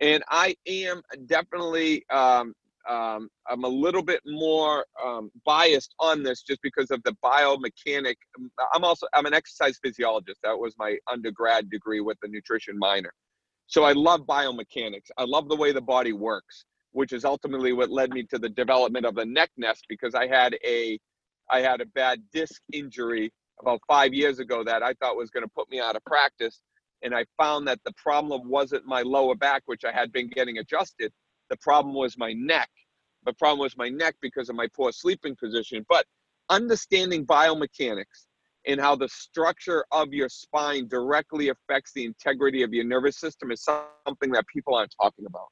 and 0.00 0.22
I 0.30 0.54
am 0.66 1.02
definitely 1.26 2.04
um, 2.10 2.54
um, 2.88 3.28
I'm 3.48 3.64
a 3.64 3.68
little 3.68 4.02
bit 4.02 4.20
more 4.26 4.84
um, 5.02 5.30
biased 5.44 5.94
on 6.00 6.22
this 6.22 6.42
just 6.42 6.60
because 6.62 6.90
of 6.90 7.02
the 7.02 7.16
biomechanic. 7.24 8.16
I'm 8.74 8.84
also 8.84 9.06
I'm 9.14 9.26
an 9.26 9.34
exercise 9.34 9.78
physiologist. 9.82 10.40
That 10.42 10.58
was 10.58 10.74
my 10.78 10.98
undergrad 11.10 11.70
degree 11.70 12.00
with 12.00 12.18
a 12.22 12.28
nutrition 12.28 12.78
minor. 12.78 13.12
So 13.66 13.84
I 13.84 13.92
love 13.92 14.22
biomechanics. 14.22 15.10
I 15.16 15.24
love 15.24 15.48
the 15.48 15.56
way 15.56 15.72
the 15.72 15.80
body 15.80 16.12
works, 16.12 16.66
which 16.92 17.12
is 17.12 17.24
ultimately 17.24 17.72
what 17.72 17.90
led 17.90 18.10
me 18.10 18.24
to 18.24 18.38
the 18.38 18.50
development 18.50 19.06
of 19.06 19.14
the 19.14 19.24
neck 19.24 19.50
nest 19.56 19.86
because 19.88 20.14
I 20.14 20.26
had 20.26 20.56
a 20.64 20.98
I 21.50 21.60
had 21.60 21.80
a 21.80 21.86
bad 21.86 22.22
disc 22.32 22.60
injury 22.72 23.32
about 23.60 23.80
five 23.88 24.12
years 24.12 24.38
ago 24.38 24.64
that 24.64 24.82
I 24.82 24.92
thought 24.94 25.16
was 25.16 25.30
going 25.30 25.44
to 25.44 25.50
put 25.54 25.70
me 25.70 25.80
out 25.80 25.96
of 25.96 26.04
practice. 26.04 26.60
And 27.02 27.14
I 27.14 27.24
found 27.38 27.68
that 27.68 27.80
the 27.84 27.92
problem 27.96 28.48
wasn't 28.48 28.86
my 28.86 29.02
lower 29.02 29.34
back, 29.34 29.62
which 29.66 29.84
I 29.84 29.92
had 29.92 30.10
been 30.12 30.28
getting 30.28 30.58
adjusted 30.58 31.12
the 31.50 31.56
problem 31.58 31.94
was 31.94 32.16
my 32.18 32.32
neck. 32.32 32.68
The 33.24 33.32
problem 33.34 33.60
was 33.60 33.76
my 33.76 33.88
neck 33.88 34.16
because 34.20 34.48
of 34.48 34.56
my 34.56 34.68
poor 34.74 34.92
sleeping 34.92 35.36
position. 35.36 35.84
But 35.88 36.06
understanding 36.50 37.26
biomechanics 37.26 38.26
and 38.66 38.80
how 38.80 38.96
the 38.96 39.08
structure 39.08 39.84
of 39.92 40.12
your 40.12 40.28
spine 40.28 40.88
directly 40.88 41.50
affects 41.50 41.92
the 41.94 42.04
integrity 42.04 42.62
of 42.62 42.72
your 42.72 42.84
nervous 42.84 43.18
system 43.18 43.50
is 43.50 43.62
something 43.62 44.30
that 44.32 44.46
people 44.46 44.74
aren't 44.74 44.94
talking 45.00 45.26
about. 45.26 45.48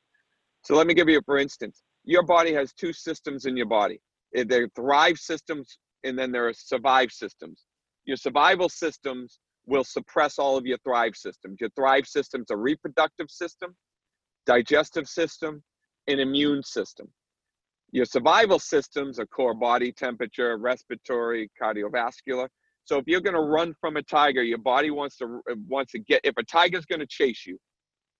So 0.64 0.74
let 0.76 0.86
me 0.86 0.94
give 0.94 1.08
you, 1.08 1.20
for 1.26 1.38
instance, 1.38 1.82
your 2.04 2.22
body 2.22 2.52
has 2.54 2.72
two 2.72 2.92
systems 2.92 3.46
in 3.46 3.56
your 3.56 3.66
body. 3.66 4.00
Eh, 4.34 4.44
there 4.46 4.64
are 4.64 4.68
thrive 4.74 5.18
systems 5.18 5.78
and 6.04 6.18
then 6.18 6.32
there 6.32 6.48
are 6.48 6.54
survive 6.54 7.10
systems. 7.12 7.64
Your 8.04 8.16
survival 8.16 8.68
systems 8.68 9.38
will 9.66 9.84
suppress 9.84 10.38
all 10.38 10.56
of 10.56 10.66
your 10.66 10.78
thrive 10.78 11.14
systems. 11.14 11.58
Your 11.60 11.70
thrive 11.70 12.06
system's 12.06 12.50
a 12.50 12.56
reproductive 12.56 13.30
system, 13.30 13.76
digestive 14.46 15.06
system, 15.06 15.62
an 16.06 16.18
immune 16.18 16.62
system. 16.62 17.08
Your 17.92 18.06
survival 18.06 18.58
systems 18.58 19.18
are 19.18 19.26
core 19.26 19.54
body 19.54 19.92
temperature, 19.92 20.56
respiratory, 20.56 21.50
cardiovascular. 21.60 22.48
So 22.84 22.98
if 22.98 23.04
you're 23.06 23.20
going 23.20 23.34
to 23.34 23.42
run 23.42 23.74
from 23.80 23.96
a 23.96 24.02
tiger, 24.02 24.42
your 24.42 24.58
body 24.58 24.90
wants 24.90 25.16
to 25.18 25.40
uh, 25.50 25.54
wants 25.68 25.92
to 25.92 25.98
get. 25.98 26.20
If 26.24 26.34
a 26.38 26.42
tiger's 26.42 26.86
going 26.86 27.00
to 27.00 27.06
chase 27.06 27.46
you, 27.46 27.58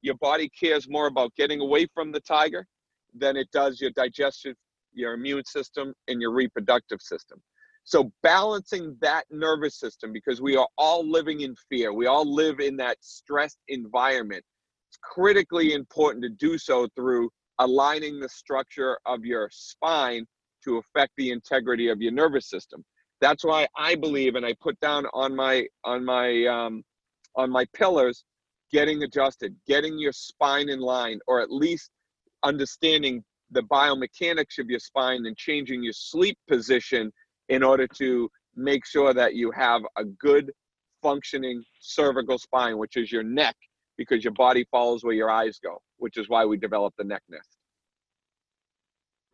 your 0.03 0.15
body 0.17 0.49
cares 0.49 0.89
more 0.89 1.07
about 1.07 1.35
getting 1.37 1.61
away 1.61 1.87
from 1.95 2.13
the 2.13 2.21
tiger 2.21 2.67
than 3.15 3.37
it 3.37 3.51
does 3.53 3.81
your 3.81 3.91
digestive, 3.91 4.57
your 4.93 5.15
immune 5.15 5.45
system, 5.45 5.95
and 6.09 6.21
your 6.21 6.33
reproductive 6.33 7.01
system. 7.01 7.41
So 7.85 8.13
balancing 8.23 8.97
that 9.01 9.25
nervous 9.31 9.79
system 9.79 10.13
because 10.13 10.41
we 10.41 10.57
are 10.57 10.69
all 10.79 11.09
living 11.09 11.41
in 11.41 11.57
fear. 11.69 11.93
We 11.93 12.07
all 12.07 12.31
live 12.33 12.61
in 12.61 12.77
that 12.77 12.99
stressed 13.01 13.59
environment. 13.69 14.45
It's 14.89 14.99
critically 15.03 15.73
important 15.73 16.23
to 16.25 16.29
do 16.29 16.59
so 16.59 16.87
through 16.95 17.31
aligning 17.63 18.19
the 18.19 18.29
structure 18.29 18.99
of 19.07 19.25
your 19.25 19.49
spine 19.53 20.27
to 20.65 20.79
affect 20.79 21.13
the 21.17 21.31
integrity 21.31 21.89
of 21.89 22.01
your 22.01 22.13
nervous 22.13 22.49
system. 22.49 22.85
That's 23.21 23.45
why 23.45 23.69
I 23.77 23.95
believe, 23.95 24.35
and 24.35 24.45
I 24.45 24.55
put 24.61 24.79
down 24.81 25.07
on 25.13 25.35
my 25.35 25.67
on 25.85 26.05
my 26.05 26.45
um, 26.47 26.83
on 27.37 27.51
my 27.51 27.65
pillars, 27.75 28.25
getting 28.73 29.03
adjusted, 29.05 29.55
getting 29.67 29.99
your 29.99 30.13
spine 30.13 30.69
in 30.69 30.81
line, 30.81 31.21
or 31.27 31.41
at 31.41 31.53
least 31.53 31.91
understanding 32.43 33.23
the 33.53 33.63
biomechanics 33.63 34.59
of 34.59 34.69
your 34.69 34.81
spine 34.81 35.27
and 35.27 35.37
changing 35.37 35.83
your 35.83 35.93
sleep 35.93 36.37
position 36.49 37.13
in 37.49 37.63
order 37.63 37.87
to 37.87 38.29
make 38.57 38.85
sure 38.85 39.15
that 39.15 39.35
you 39.35 39.51
have 39.53 39.83
a 39.97 40.05
good 40.05 40.51
functioning 41.03 41.63
cervical 41.81 42.39
spine, 42.39 42.79
which 42.79 42.97
is 42.97 43.13
your 43.13 43.23
neck, 43.23 43.57
because 43.97 44.25
your 44.25 44.33
body 44.33 44.67
follows 44.71 45.05
where 45.05 45.15
your 45.15 45.31
eyes 45.31 45.59
go, 45.63 45.81
which 45.99 46.17
is 46.17 46.29
why 46.29 46.45
we 46.45 46.57
developed 46.57 46.97
the 46.97 47.05
neck 47.05 47.23
nest. 47.29 47.57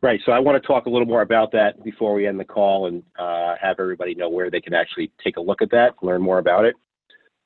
Right. 0.01 0.19
So 0.25 0.31
I 0.31 0.39
want 0.39 0.61
to 0.61 0.65
talk 0.65 0.85
a 0.85 0.89
little 0.89 1.07
more 1.07 1.21
about 1.21 1.51
that 1.51 1.83
before 1.83 2.13
we 2.13 2.25
end 2.25 2.39
the 2.39 2.45
call 2.45 2.87
and 2.87 3.03
uh, 3.17 3.55
have 3.61 3.79
everybody 3.79 4.15
know 4.15 4.29
where 4.29 4.49
they 4.49 4.61
can 4.61 4.73
actually 4.73 5.11
take 5.21 5.35
a 5.35 5.41
look 5.41 5.61
at 5.61 5.69
that, 5.71 5.95
learn 6.01 6.21
more 6.21 6.39
about 6.39 6.63
it. 6.63 6.75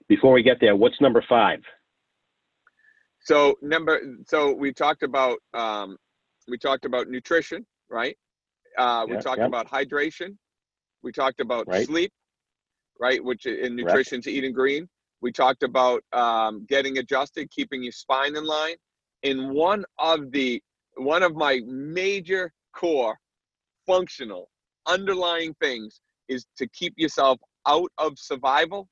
Before 0.08 0.34
we 0.34 0.44
get 0.44 0.58
there, 0.60 0.76
what's 0.76 1.02
number 1.02 1.24
five? 1.28 1.60
So 3.22 3.56
number, 3.62 4.00
so 4.28 4.54
we 4.54 4.72
talked 4.72 5.02
about 5.02 5.40
um, 5.54 5.98
we 6.48 6.58
talked 6.58 6.86
about 6.86 7.08
nutrition, 7.08 7.66
right? 7.90 8.16
Uh, 8.78 9.06
we 9.08 9.16
yeah, 9.16 9.22
talked 9.22 9.40
yeah. 9.40 9.46
about 9.46 9.68
hydration. 9.68 10.36
We 11.02 11.12
talked 11.12 11.40
about 11.40 11.68
right. 11.68 11.88
sleep, 11.88 12.12
right? 13.00 13.24
Which 13.24 13.46
in 13.46 13.76
nutrition 13.76 14.22
to 14.24 14.32
eating 14.32 14.54
green. 14.54 14.88
We 15.24 15.32
talked 15.32 15.64
about 15.64 16.04
um, 16.14 16.66
getting 16.68 17.00
adjusted, 17.00 17.50
keeping 17.50 17.82
your 17.82 17.94
spine 17.94 18.36
in 18.36 18.46
line. 18.46 18.76
And 19.24 19.52
one 19.52 19.86
of 19.98 20.32
the 20.32 20.62
one 20.98 21.24
of 21.24 21.36
my 21.36 21.62
major 21.66 22.52
core 22.76 23.18
functional 23.88 24.50
underlying 24.86 25.56
things 25.62 26.02
is 26.28 26.46
to 26.58 26.68
keep 26.68 26.94
yourself 26.98 27.40
out 27.68 27.90
of 27.98 28.20
survival 28.20 28.88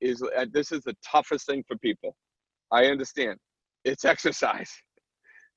is 0.00 0.22
uh, 0.22 0.46
this 0.52 0.72
is 0.72 0.82
the 0.84 0.96
toughest 1.04 1.46
thing 1.46 1.64
for 1.68 1.76
people. 1.78 2.16
I 2.70 2.86
understand. 2.86 3.38
It's 3.84 4.04
exercise. 4.14 4.72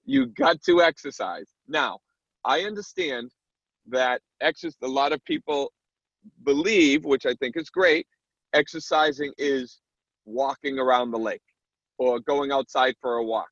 You 0.03 0.25
got 0.27 0.61
to 0.63 0.81
exercise. 0.81 1.47
Now 1.67 1.99
i 2.47 2.61
understand 2.61 3.31
that 3.87 4.21
exercise 4.41 4.77
a 4.83 4.87
lot 4.87 5.11
of 5.11 5.23
people 5.25 5.71
believe 6.43 7.05
which 7.05 7.25
i 7.25 7.33
think 7.35 7.55
is 7.55 7.69
great 7.69 8.07
exercising 8.57 9.31
is 9.37 9.79
walking 10.25 10.79
around 10.79 11.11
the 11.11 11.19
lake 11.19 11.41
or 11.97 12.19
going 12.19 12.51
outside 12.51 12.95
for 13.01 13.15
a 13.15 13.23
walk 13.23 13.47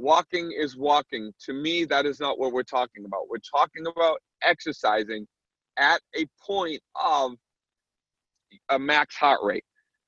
walking 0.00 0.52
is 0.56 0.76
walking. 0.76 1.32
To 1.46 1.52
me, 1.52 1.84
that 1.84 2.06
is 2.06 2.20
not 2.20 2.38
what 2.38 2.52
we're 2.52 2.62
talking 2.62 3.04
about. 3.04 3.28
We're 3.28 3.38
talking 3.38 3.86
about 3.86 4.18
exercising 4.42 5.26
at 5.76 6.00
a 6.16 6.26
point 6.44 6.80
of 6.96 7.32
a 8.70 8.78
max 8.78 9.14
heart 9.14 9.40
rate. 9.42 9.64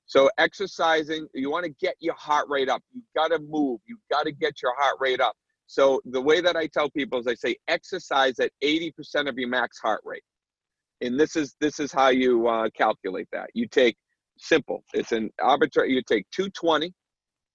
So 0.07 0.29
exercising, 0.39 1.29
you 1.35 1.51
want 1.51 1.65
to 1.65 1.73
get 1.81 1.95
your 2.01 2.15
heart 2.15 2.49
rate 2.49 2.69
up. 2.69 2.83
You've 2.93 3.05
got 3.15 3.29
to 3.29 3.39
move. 3.39 3.81
You've 3.87 4.01
got 4.11 4.25
to 4.25 4.33
get 4.33 4.61
your 4.63 4.75
heart 4.79 4.97
rate 5.01 5.21
up. 5.21 5.35
So 5.67 6.01
the 6.05 6.21
way 6.21 6.41
that 6.41 6.57
I 6.57 6.67
tell 6.67 6.91
people 6.91 7.21
is 7.21 7.27
I 7.27 7.35
say 7.35 7.57
exercise 7.69 8.39
at 8.41 8.51
80% 8.63 9.29
of 9.29 9.39
your 9.39 9.49
max 9.49 9.79
heart 9.79 10.01
rate. 10.05 10.25
And 11.03 11.19
this 11.19 11.37
is 11.37 11.57
this 11.61 11.81
is 11.81 11.93
how 11.93 12.09
you 12.09 12.47
uh, 12.47 12.69
calculate 12.77 13.29
that. 13.33 13.51
You 13.55 13.67
take 13.67 13.97
simple. 14.39 14.85
It's 14.95 15.13
an 15.13 15.31
arbitrary. 15.41 15.93
You 15.93 16.03
take 16.03 16.27
220 16.31 16.93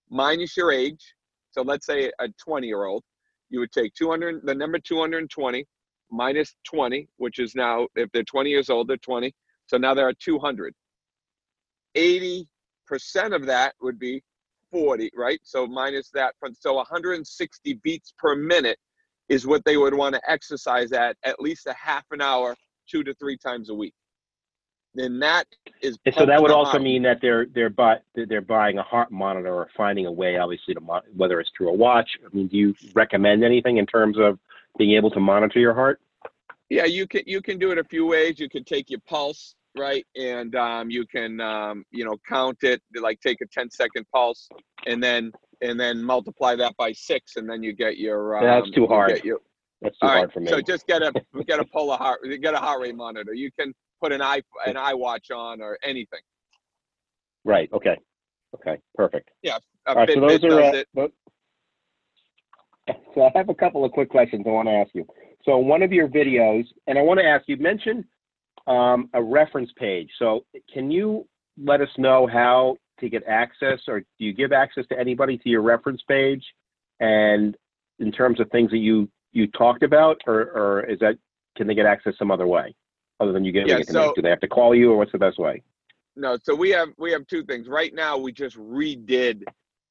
minus 0.10 0.56
your 0.58 0.72
age. 0.72 1.16
So 1.52 1.62
let's 1.62 1.86
say 1.86 2.12
a 2.20 2.28
20 2.44 2.68
year 2.68 2.84
old, 2.84 3.04
you 3.50 3.60
would 3.60 3.72
take 3.72 3.94
200, 3.94 4.42
the 4.46 4.54
number 4.54 4.80
220 4.80 5.66
minus 6.12 6.56
20, 6.66 7.08
which 7.18 7.40
is 7.40 7.56
now 7.56 7.88
if 7.96 8.12
they're 8.12 8.24
20 8.24 8.50
years 8.50 8.70
old, 8.70 8.88
they're 8.88 8.98
20. 8.98 9.34
So 9.68 9.78
now 9.78 9.94
there 9.94 10.06
are 10.06 10.10
at 10.10 10.20
200. 10.20 10.74
80% 11.96 12.46
of 13.32 13.46
that 13.46 13.74
would 13.82 13.98
be 13.98 14.22
40, 14.72 15.10
right? 15.16 15.40
So 15.44 15.66
minus 15.66 16.10
that 16.12 16.36
from 16.40 16.54
so 16.54 16.76
160 16.76 17.74
beats 17.84 18.14
per 18.18 18.36
minute 18.36 18.78
is 19.30 19.48
what 19.48 19.64
they 19.66 19.78
would 19.78 19.94
want 19.94 20.16
to 20.16 20.22
exercise 20.30 20.92
at 20.92 21.18
at 21.24 21.40
least 21.40 21.68
a 21.68 21.74
half 21.74 22.04
an 22.12 22.22
hour, 22.22 22.56
two 22.90 23.04
to 23.04 23.14
three 23.16 23.38
times 23.38 23.70
a 23.70 23.74
week. 23.74 23.94
Then 24.96 25.20
that 25.20 25.46
is 25.82 25.98
so 26.18 26.26
that 26.26 26.42
would 26.42 26.50
also 26.50 26.80
mean 26.80 27.04
that 27.04 27.20
they're 27.22 27.46
they're 27.46 27.70
buy, 27.70 27.98
they're 28.16 28.42
buying 28.42 28.80
a 28.80 28.84
heart 28.84 29.12
monitor 29.12 29.54
or 29.54 29.70
finding 29.78 30.08
a 30.08 30.12
way, 30.12 30.38
obviously, 30.38 30.74
to 30.74 30.80
mon- 30.80 31.04
whether 31.16 31.40
it's 31.40 31.52
through 31.56 31.70
a 31.70 31.74
watch. 31.74 32.10
I 32.26 32.36
mean, 32.36 32.48
do 32.48 32.58
you 32.58 32.76
recommend 32.96 33.44
anything 33.44 33.78
in 33.78 33.86
terms 33.86 34.18
of 34.18 34.40
being 34.78 34.96
able 34.96 35.12
to 35.12 35.20
monitor 35.20 35.60
your 35.60 35.76
heart? 35.76 36.02
Yeah, 36.70 36.86
you 36.86 37.06
can 37.06 37.22
you 37.28 37.42
can 37.42 37.60
do 37.60 37.72
it 37.72 37.78
a 37.78 37.84
few 37.84 38.08
ways. 38.08 38.40
You 38.40 38.50
can 38.50 38.64
take 38.64 38.90
your 38.90 39.02
pulse 39.02 39.56
right? 39.78 40.06
And 40.16 40.56
um, 40.56 40.90
you 40.90 41.06
can 41.06 41.40
um, 41.40 41.86
you 41.92 42.06
know 42.06 42.18
count 42.28 42.58
it, 42.64 42.82
like 43.00 43.22
take 43.22 43.42
a 43.42 43.46
10 43.46 43.70
second 43.70 44.06
pulse, 44.14 44.50
and 44.86 45.02
then 45.02 45.32
and 45.62 45.80
then 45.80 46.04
multiply 46.04 46.56
that 46.56 46.76
by 46.78 46.92
six, 46.92 47.36
and 47.36 47.50
then 47.50 47.64
you 47.64 47.74
get 47.74 47.98
your. 47.98 48.38
Um, 48.38 48.44
That's 48.44 48.72
too 48.72 48.88
hard. 48.88 49.24
Your, 49.24 49.40
That's 49.82 49.98
too 50.00 50.08
hard 50.08 50.24
right, 50.24 50.34
for 50.34 50.40
me. 50.40 50.48
So 50.48 50.62
just 50.62 50.88
get 50.88 51.02
a 51.04 51.12
get 51.46 51.60
a 51.60 51.66
polar 51.66 51.98
heart, 51.98 52.22
get 52.42 52.54
a 52.54 52.58
heart 52.58 52.82
rate 52.82 52.96
monitor. 52.96 53.34
You 53.34 53.52
can 53.60 53.74
put 54.02 54.12
an 54.12 54.22
eye 54.22 54.42
an 54.66 54.78
eye 54.78 54.94
watch 54.94 55.32
on 55.32 55.62
or 55.62 55.78
anything. 55.84 56.20
Right. 57.46 57.70
Okay. 57.72 57.98
Okay. 58.56 58.80
Perfect. 58.96 59.30
Yeah. 59.44 59.58
All 59.86 59.96
right, 59.96 60.10
so 60.14 60.20
those 60.20 60.44
are. 60.44 60.62
Uh, 60.62 61.08
so 63.14 63.24
I 63.24 63.32
have 63.36 63.50
a 63.50 63.56
couple 63.56 63.86
of 63.86 63.92
quick 63.92 64.10
questions 64.10 64.44
I 64.46 64.50
want 64.50 64.68
to 64.68 64.74
ask 64.74 64.90
you. 64.94 65.06
So 65.44 65.58
one 65.58 65.82
of 65.82 65.94
your 65.94 66.08
videos, 66.08 66.66
and 66.88 66.98
I 66.98 67.02
want 67.02 67.20
to 67.20 67.26
ask 67.26 67.46
you 67.48 67.58
mentioned 67.58 68.04
um, 68.66 69.10
a 69.14 69.22
reference 69.22 69.72
page. 69.78 70.10
So 70.20 70.46
can 70.74 70.92
you 70.92 71.28
let 71.62 71.82
us 71.82 71.90
know 71.98 72.28
how 72.28 72.76
to 73.00 73.10
get 73.10 73.24
access, 73.28 73.80
or 73.88 74.00
do 74.02 74.06
you 74.18 74.34
give 74.34 74.52
access 74.52 74.86
to 74.88 75.00
anybody 75.00 75.38
to 75.38 75.50
your 75.50 75.62
reference 75.62 76.02
page? 76.08 76.44
And 77.00 77.56
in 78.00 78.12
terms 78.12 78.40
of 78.40 78.50
things 78.52 78.72
that 78.72 78.78
you 78.78 79.10
you 79.38 79.48
talked 79.48 79.84
about, 79.84 80.20
or, 80.28 80.42
or 80.52 80.86
is 80.86 81.00
that 81.00 81.16
can 81.56 81.68
they 81.68 81.76
get 81.76 81.86
access 81.86 82.14
some 82.18 82.32
other 82.32 82.48
way, 82.48 82.76
other 83.20 83.32
than 83.32 83.44
you 83.44 83.52
giving 83.52 83.70
yeah, 83.70 83.78
it 83.78 83.88
so. 83.88 84.14
Do 84.16 84.22
they 84.22 84.30
have 84.30 84.40
to 84.42 84.48
call 84.48 84.76
you, 84.76 84.92
or 84.92 84.98
what's 84.98 85.12
the 85.12 85.18
best 85.18 85.40
way? 85.40 85.64
No, 86.16 86.38
so 86.42 86.56
we 86.56 86.70
have 86.72 86.90
we 86.98 87.12
have 87.12 87.26
two 87.28 87.44
things. 87.44 87.68
Right 87.68 87.94
now, 87.94 88.18
we 88.18 88.32
just 88.32 88.58
redid 88.58 89.44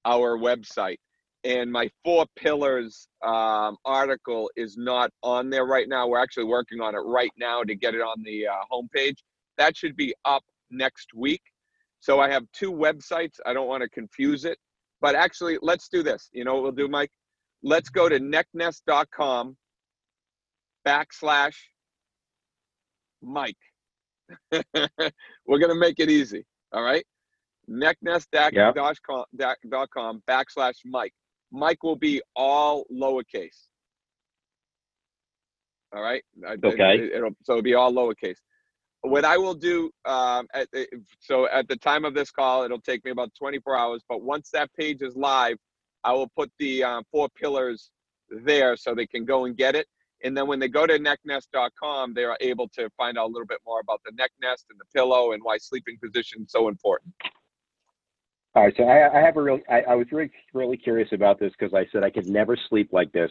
our 0.05 0.39
website 0.39 0.99
and 1.47 1.71
my 1.71 1.89
four 2.05 2.27
pillars 2.35 3.07
um, 3.25 3.77
article 3.85 4.51
is 4.57 4.77
not 4.77 5.11
on 5.23 5.49
there 5.49 5.65
right 5.65 5.89
now. 5.89 6.09
We're 6.09 6.23
actually 6.23 6.45
working 6.45 6.81
on 6.81 6.95
it 6.95 6.99
right 6.99 7.31
now 7.39 7.63
to 7.63 7.75
get 7.75 7.95
it 7.95 8.01
on 8.01 8.21
the 8.25 8.49
uh, 8.49 8.55
homepage. 8.71 9.19
That 9.57 9.77
should 9.77 9.97
be 9.97 10.13
up 10.25 10.43
next 10.71 11.15
week. 11.15 11.43
So 12.01 12.19
I 12.19 12.29
have 12.31 12.45
two 12.53 12.73
websites. 12.73 13.39
I 13.47 13.53
don't 13.53 13.69
want 13.69 13.83
to 13.83 13.89
confuse 13.89 14.45
it, 14.45 14.59
but 15.01 15.15
actually, 15.15 15.57
let's 15.63 15.89
do 15.89 16.03
this. 16.03 16.29
You 16.33 16.45
know 16.45 16.55
what 16.55 16.63
we'll 16.65 16.73
do, 16.73 16.89
Mike? 16.89 17.11
Let's 17.67 17.89
go 17.89 18.09
to 18.09 18.21
necknest.com 18.21 19.57
backslash 20.87 21.57
Mike. 23.21 23.57
We're 24.53 25.59
going 25.59 25.71
to 25.71 25.75
make 25.75 25.99
it 25.99 26.09
easy. 26.09 26.47
All 26.73 26.85
right. 26.85 27.05
Necknest.com 27.69 28.53
yep. 28.53 28.77
backslash 30.31 30.77
Mike. 30.85 31.13
Mike 31.51 31.83
will 31.83 31.97
be 31.97 32.23
all 32.37 32.85
lowercase. 32.93 33.65
All 35.93 36.03
right. 36.03 36.23
Okay. 36.65 37.11
It, 37.13 37.21
will 37.21 37.31
so 37.43 37.55
it'll 37.55 37.63
be 37.63 37.75
all 37.75 37.93
lowercase. 37.93 38.39
What 39.01 39.25
I 39.25 39.39
will 39.39 39.55
do, 39.55 39.91
um, 40.05 40.47
at, 40.55 40.69
so 41.19 41.49
at 41.49 41.67
the 41.67 41.77
time 41.77 42.05
of 42.05 42.15
this 42.15 42.31
call, 42.31 42.63
it'll 42.63 42.81
take 42.81 43.05
me 43.05 43.11
about 43.11 43.33
24 43.37 43.77
hours. 43.77 44.03
But 44.09 44.23
once 44.23 44.51
that 44.53 44.73
page 44.79 45.03
is 45.03 45.17
live, 45.17 45.57
I 46.07 46.13
will 46.13 46.29
put 46.29 46.51
the 46.61 46.85
um, 46.85 47.03
four 47.11 47.29
pillars 47.29 47.91
there 48.31 48.77
so 48.77 48.95
they 48.95 49.07
can 49.07 49.25
go 49.25 49.45
and 49.45 49.57
get 49.57 49.75
it. 49.75 49.87
And 50.25 50.37
then 50.37 50.47
when 50.47 50.61
they 50.61 50.69
go 50.69 50.87
to 50.87 50.99
necknest.com, 50.99 52.15
they 52.15 52.25
are 52.25 52.39
able 52.41 52.69
to 52.69 52.89
find 52.97 53.19
out 53.19 53.27
a 53.27 53.33
little 53.33 53.47
bit 53.47 53.59
more 53.67 53.81
about 53.81 54.01
the 54.05 54.13
neck 54.17 54.31
nest 54.41 54.67
and 54.71 54.79
the 54.79 54.85
pillow 54.95 55.33
and 55.33 55.43
why 55.43 55.59
sleeping 55.59 55.99
position 56.03 56.43
is 56.43 56.53
so 56.53 56.69
important. 56.69 57.13
All 58.55 58.65
right, 58.65 58.75
so 58.77 58.85
I, 58.85 59.19
I 59.19 59.21
have 59.21 59.37
a 59.37 59.43
real. 59.43 59.59
I, 59.69 59.83
I 59.83 59.95
was 59.97 60.07
really, 60.11 60.31
really 60.55 60.79
curious 60.79 61.11
about 61.13 61.39
this 61.39 61.53
because 61.59 61.75
I 61.75 61.87
said 61.93 62.03
I 62.03 62.09
could 62.11 62.27
never 62.27 62.57
sleep 62.71 62.89
like 62.91 63.13
this. 63.13 63.31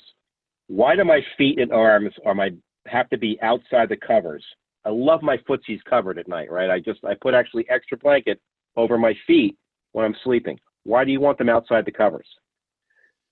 Why 0.67 0.95
do 0.95 1.03
my 1.03 1.21
feet 1.37 1.59
and 1.59 1.71
arms 1.71 2.13
or 2.23 2.35
my 2.35 2.51
have 2.85 3.09
to 3.09 3.17
be 3.17 3.39
outside 3.41 3.89
the 3.89 3.97
covers? 3.97 4.45
I 4.83 4.89
love 4.89 5.23
my 5.23 5.37
footsies 5.49 5.79
covered 5.89 6.19
at 6.19 6.27
night, 6.27 6.51
right? 6.51 6.69
I 6.69 6.79
just 6.79 7.03
I 7.03 7.15
put 7.19 7.33
actually 7.33 7.65
extra 7.69 7.97
blanket 7.97 8.39
over 8.75 8.99
my 8.99 9.15
feet 9.25 9.57
when 9.93 10.05
I'm 10.05 10.15
sleeping. 10.23 10.59
Why 10.83 11.03
do 11.03 11.11
you 11.11 11.19
want 11.19 11.39
them 11.39 11.49
outside 11.49 11.85
the 11.85 11.91
covers? 11.91 12.27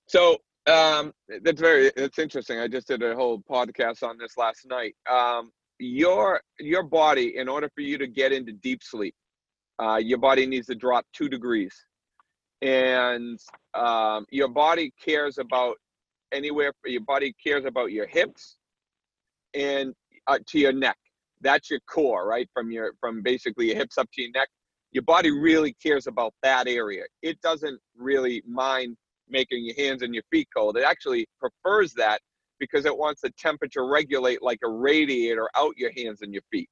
So 0.07 0.37
um, 0.67 1.13
that's 1.43 1.59
very 1.59 1.91
that's 1.95 2.19
interesting. 2.19 2.59
I 2.59 2.67
just 2.67 2.87
did 2.87 3.03
a 3.03 3.15
whole 3.15 3.39
podcast 3.49 4.03
on 4.03 4.17
this 4.17 4.37
last 4.37 4.65
night. 4.65 4.95
Um, 5.09 5.51
your 5.79 6.41
your 6.59 6.83
body, 6.83 7.37
in 7.37 7.49
order 7.49 7.69
for 7.73 7.81
you 7.81 7.97
to 7.97 8.07
get 8.07 8.31
into 8.31 8.53
deep 8.53 8.81
sleep, 8.83 9.15
uh, 9.81 9.97
your 9.97 10.19
body 10.19 10.45
needs 10.45 10.67
to 10.67 10.75
drop 10.75 11.05
two 11.13 11.27
degrees. 11.27 11.73
And 12.61 13.37
um, 13.73 14.25
your 14.29 14.47
body 14.47 14.93
cares 15.03 15.37
about 15.37 15.75
anywhere, 16.31 16.71
your 16.85 17.01
body 17.01 17.33
cares 17.45 17.65
about 17.65 17.91
your 17.91 18.07
hips 18.07 18.57
and 19.53 19.93
uh, 20.27 20.39
to 20.47 20.59
your 20.59 20.71
neck. 20.71 20.97
That's 21.41 21.69
your 21.69 21.81
core, 21.89 22.25
right? 22.25 22.49
From 22.53 22.71
your, 22.71 22.93
from 23.01 23.21
basically 23.21 23.67
your 23.67 23.75
hips 23.75 23.97
up 23.97 24.07
to 24.13 24.21
your 24.21 24.31
neck. 24.31 24.47
Your 24.93 25.03
body 25.03 25.31
really 25.31 25.75
cares 25.83 26.07
about 26.07 26.33
that 26.41 26.67
area. 26.67 27.03
It 27.21 27.41
doesn't 27.41 27.79
really 27.97 28.41
mind 28.47 28.95
making 29.29 29.65
your 29.65 29.75
hands 29.75 30.01
and 30.01 30.13
your 30.13 30.23
feet 30.31 30.47
cold. 30.55 30.77
It 30.77 30.83
actually 30.83 31.27
prefers 31.39 31.93
that 31.93 32.19
because 32.59 32.85
it 32.85 32.97
wants 32.97 33.21
the 33.21 33.31
temperature 33.31 33.85
regulate 33.87 34.41
like 34.41 34.59
a 34.63 34.69
radiator 34.69 35.49
out 35.55 35.73
your 35.77 35.91
hands 35.95 36.21
and 36.21 36.33
your 36.33 36.43
feet. 36.51 36.69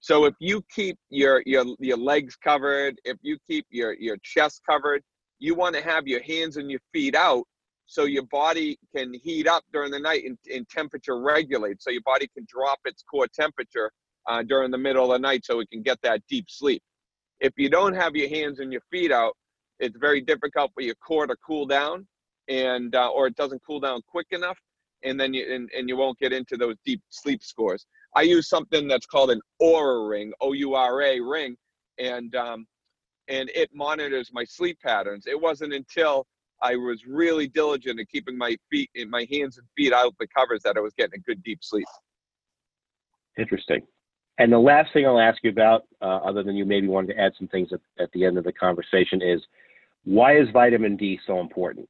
So 0.00 0.26
if 0.26 0.34
you 0.38 0.62
keep 0.74 0.98
your 1.08 1.42
your 1.46 1.64
your 1.78 1.96
legs 1.96 2.36
covered, 2.36 3.00
if 3.04 3.16
you 3.22 3.38
keep 3.46 3.66
your 3.70 3.94
your 3.94 4.18
chest 4.22 4.60
covered, 4.68 5.02
you 5.38 5.54
want 5.54 5.74
to 5.76 5.82
have 5.82 6.06
your 6.06 6.22
hands 6.22 6.58
and 6.58 6.70
your 6.70 6.80
feet 6.92 7.14
out 7.14 7.44
so 7.86 8.04
your 8.04 8.24
body 8.24 8.78
can 8.94 9.14
heat 9.14 9.46
up 9.46 9.62
during 9.72 9.90
the 9.90 9.98
night 9.98 10.24
and, 10.24 10.38
and 10.52 10.68
temperature 10.68 11.20
regulate. 11.20 11.82
So 11.82 11.90
your 11.90 12.02
body 12.02 12.28
can 12.34 12.46
drop 12.48 12.78
its 12.84 13.02
core 13.02 13.28
temperature 13.28 13.90
uh, 14.28 14.42
during 14.42 14.70
the 14.70 14.78
middle 14.78 15.04
of 15.04 15.10
the 15.10 15.18
night 15.18 15.44
so 15.44 15.60
it 15.60 15.70
can 15.70 15.82
get 15.82 15.98
that 16.02 16.20
deep 16.28 16.46
sleep. 16.48 16.82
If 17.40 17.52
you 17.56 17.68
don't 17.68 17.94
have 17.94 18.16
your 18.16 18.28
hands 18.28 18.60
and 18.60 18.72
your 18.72 18.82
feet 18.90 19.12
out, 19.12 19.34
it's 19.78 19.96
very 19.98 20.20
difficult 20.20 20.72
for 20.74 20.82
your 20.82 20.94
core 20.96 21.26
to 21.26 21.36
cool 21.44 21.66
down 21.66 22.06
and 22.48 22.94
uh, 22.94 23.08
or 23.08 23.26
it 23.26 23.36
doesn't 23.36 23.62
cool 23.66 23.80
down 23.80 24.00
quick 24.06 24.26
enough 24.30 24.58
and 25.02 25.18
then 25.18 25.34
you 25.34 25.52
and, 25.52 25.70
and 25.76 25.88
you 25.88 25.96
won't 25.96 26.18
get 26.18 26.32
into 26.32 26.56
those 26.56 26.76
deep 26.84 27.00
sleep 27.10 27.42
scores 27.42 27.86
I 28.16 28.22
use 28.22 28.48
something 28.48 28.86
that's 28.86 29.06
called 29.06 29.30
an 29.30 29.40
Oura 29.60 30.08
ring, 30.08 30.32
O-U-R-A 30.40 31.20
ring, 31.20 31.56
and 31.98 32.34
um, 32.36 32.66
and 33.28 33.50
it 33.54 33.70
monitors 33.74 34.30
my 34.32 34.44
sleep 34.44 34.78
patterns. 34.80 35.26
It 35.26 35.40
wasn't 35.40 35.72
until 35.72 36.26
I 36.62 36.76
was 36.76 37.04
really 37.06 37.48
diligent 37.48 37.98
in 37.98 38.06
keeping 38.06 38.38
my 38.38 38.56
feet, 38.70 38.90
in 38.94 39.10
my 39.10 39.26
hands 39.30 39.58
and 39.58 39.66
feet 39.76 39.92
out 39.92 40.06
of 40.06 40.14
the 40.20 40.28
covers 40.28 40.62
that 40.62 40.76
I 40.76 40.80
was 40.80 40.92
getting 40.96 41.18
a 41.18 41.22
good 41.22 41.42
deep 41.42 41.58
sleep. 41.62 41.86
Interesting. 43.38 43.80
And 44.38 44.52
the 44.52 44.58
last 44.58 44.92
thing 44.92 45.06
I'll 45.06 45.20
ask 45.20 45.38
you 45.44 45.50
about, 45.50 45.84
uh, 46.02 46.16
other 46.16 46.42
than 46.42 46.56
you 46.56 46.64
maybe 46.64 46.88
wanted 46.88 47.14
to 47.14 47.20
add 47.20 47.32
some 47.38 47.48
things 47.48 47.68
at, 47.72 47.80
at 48.02 48.10
the 48.12 48.24
end 48.24 48.36
of 48.36 48.44
the 48.44 48.52
conversation, 48.52 49.22
is 49.22 49.40
why 50.04 50.36
is 50.36 50.48
vitamin 50.52 50.96
D 50.96 51.20
so 51.26 51.40
important? 51.40 51.88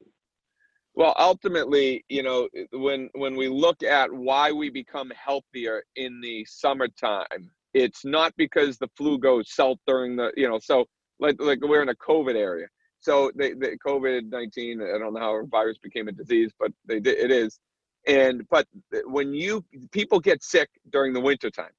Well, 0.95 1.15
ultimately, 1.19 2.05
you 2.09 2.23
know, 2.23 2.49
when 2.73 3.09
when 3.15 3.35
we 3.35 3.49
look 3.49 3.83
at 3.83 4.13
why 4.13 4.53
we 4.53 4.71
become 4.71 5.11
healthier 5.11 5.83
in 5.97 6.21
the 6.21 6.45
summertime, 6.45 7.51
it's 7.73 8.05
not 8.05 8.33
because 8.37 8.79
the 8.79 8.89
flu 8.97 9.19
goes 9.19 9.53
south 9.53 9.79
during 9.87 10.15
the, 10.15 10.33
you 10.37 10.49
know, 10.49 10.61
so 10.61 10.85
like 11.19 11.37
like 11.41 11.59
we're 11.63 11.83
in 11.83 11.89
a 11.89 11.97
COVID 11.97 12.37
area. 12.37 12.69
So 13.01 13.33
the, 13.35 13.55
the 13.55 13.77
COVID 13.85 14.31
nineteen, 14.31 14.81
I 14.81 14.99
don't 14.99 15.15
know 15.15 15.21
how 15.21 15.45
virus 15.47 15.79
became 15.79 16.09
a 16.09 16.13
disease, 16.13 16.53
but 16.61 16.71
they 16.87 16.99
it 16.99 17.31
is. 17.31 17.59
And 18.07 18.47
but 18.49 18.67
when 19.07 19.35
you 19.35 19.65
people 19.91 20.21
get 20.21 20.45
sick 20.45 20.69
during 20.91 21.13
the 21.13 21.21
wintertime, 21.21 21.73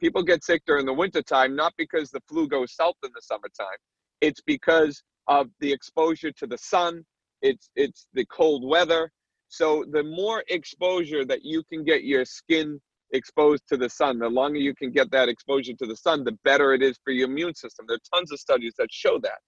people 0.00 0.22
get 0.22 0.44
sick 0.44 0.62
during 0.66 0.86
the 0.86 0.92
wintertime 0.92 1.56
not 1.56 1.72
because 1.76 2.10
the 2.10 2.20
flu 2.28 2.48
goes 2.48 2.74
south 2.74 2.96
in 3.04 3.10
the 3.14 3.22
summertime. 3.22 3.78
It's 4.20 4.40
because 4.40 5.02
of 5.28 5.48
the 5.60 5.72
exposure 5.72 6.32
to 6.32 6.46
the 6.46 6.58
sun. 6.58 7.04
It's 7.42 7.68
it's 7.76 8.06
the 8.14 8.24
cold 8.26 8.64
weather. 8.66 9.10
So 9.48 9.84
the 9.90 10.02
more 10.02 10.42
exposure 10.48 11.24
that 11.24 11.44
you 11.44 11.62
can 11.70 11.84
get 11.84 12.04
your 12.04 12.24
skin 12.24 12.80
exposed 13.12 13.62
to 13.68 13.76
the 13.76 13.88
sun, 13.88 14.18
the 14.18 14.28
longer 14.28 14.58
you 14.58 14.74
can 14.74 14.90
get 14.90 15.10
that 15.12 15.28
exposure 15.28 15.72
to 15.74 15.86
the 15.86 15.96
sun, 15.96 16.24
the 16.24 16.36
better 16.44 16.74
it 16.74 16.82
is 16.82 16.98
for 17.04 17.12
your 17.12 17.28
immune 17.28 17.54
system. 17.54 17.86
There 17.88 17.96
are 17.96 18.16
tons 18.18 18.32
of 18.32 18.40
studies 18.40 18.74
that 18.78 18.92
show 18.92 19.18
that. 19.20 19.38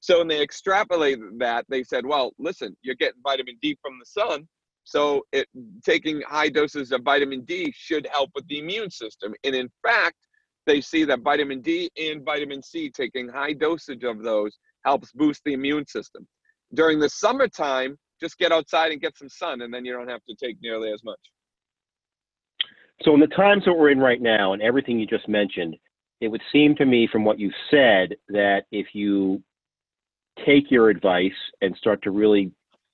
So 0.00 0.18
when 0.18 0.28
they 0.28 0.46
extrapolated 0.46 1.38
that, 1.38 1.64
they 1.68 1.82
said, 1.82 2.06
well, 2.06 2.32
listen, 2.38 2.76
you're 2.82 2.94
getting 2.94 3.20
vitamin 3.22 3.56
D 3.60 3.76
from 3.82 3.98
the 3.98 4.06
sun. 4.06 4.46
So 4.88 5.26
it, 5.32 5.46
taking 5.84 6.22
high 6.22 6.48
doses 6.48 6.92
of 6.92 7.02
vitamin 7.02 7.42
D 7.42 7.70
should 7.76 8.08
help 8.10 8.30
with 8.34 8.48
the 8.48 8.58
immune 8.58 8.90
system. 8.90 9.34
And 9.44 9.54
in 9.54 9.68
fact, 9.82 10.16
they 10.64 10.80
see 10.80 11.04
that 11.04 11.20
vitamin 11.20 11.60
D 11.60 11.90
and 11.98 12.24
vitamin 12.24 12.62
C, 12.62 12.88
taking 12.88 13.28
high 13.28 13.52
dosage 13.52 14.02
of 14.02 14.22
those, 14.22 14.56
helps 14.86 15.12
boost 15.12 15.42
the 15.44 15.52
immune 15.52 15.86
system. 15.86 16.26
During 16.72 17.00
the 17.00 17.10
summertime, 17.10 17.98
just 18.18 18.38
get 18.38 18.50
outside 18.50 18.90
and 18.90 18.98
get 18.98 19.14
some 19.18 19.28
sun, 19.28 19.60
and 19.60 19.74
then 19.74 19.84
you 19.84 19.92
don't 19.92 20.08
have 20.08 20.24
to 20.26 20.34
take 20.34 20.56
nearly 20.62 20.90
as 20.90 21.04
much. 21.04 21.20
So, 23.02 23.12
in 23.12 23.20
the 23.20 23.26
times 23.26 23.66
that 23.66 23.74
we're 23.74 23.90
in 23.90 23.98
right 23.98 24.22
now, 24.22 24.54
and 24.54 24.62
everything 24.62 24.98
you 24.98 25.06
just 25.06 25.28
mentioned, 25.28 25.76
it 26.22 26.28
would 26.28 26.42
seem 26.50 26.74
to 26.76 26.86
me 26.86 27.06
from 27.12 27.26
what 27.26 27.38
you 27.38 27.52
said 27.70 28.16
that 28.30 28.62
if 28.72 28.86
you 28.94 29.42
take 30.46 30.70
your 30.70 30.88
advice 30.88 31.30
and 31.60 31.76
start 31.76 32.02
to 32.04 32.10
really 32.10 32.50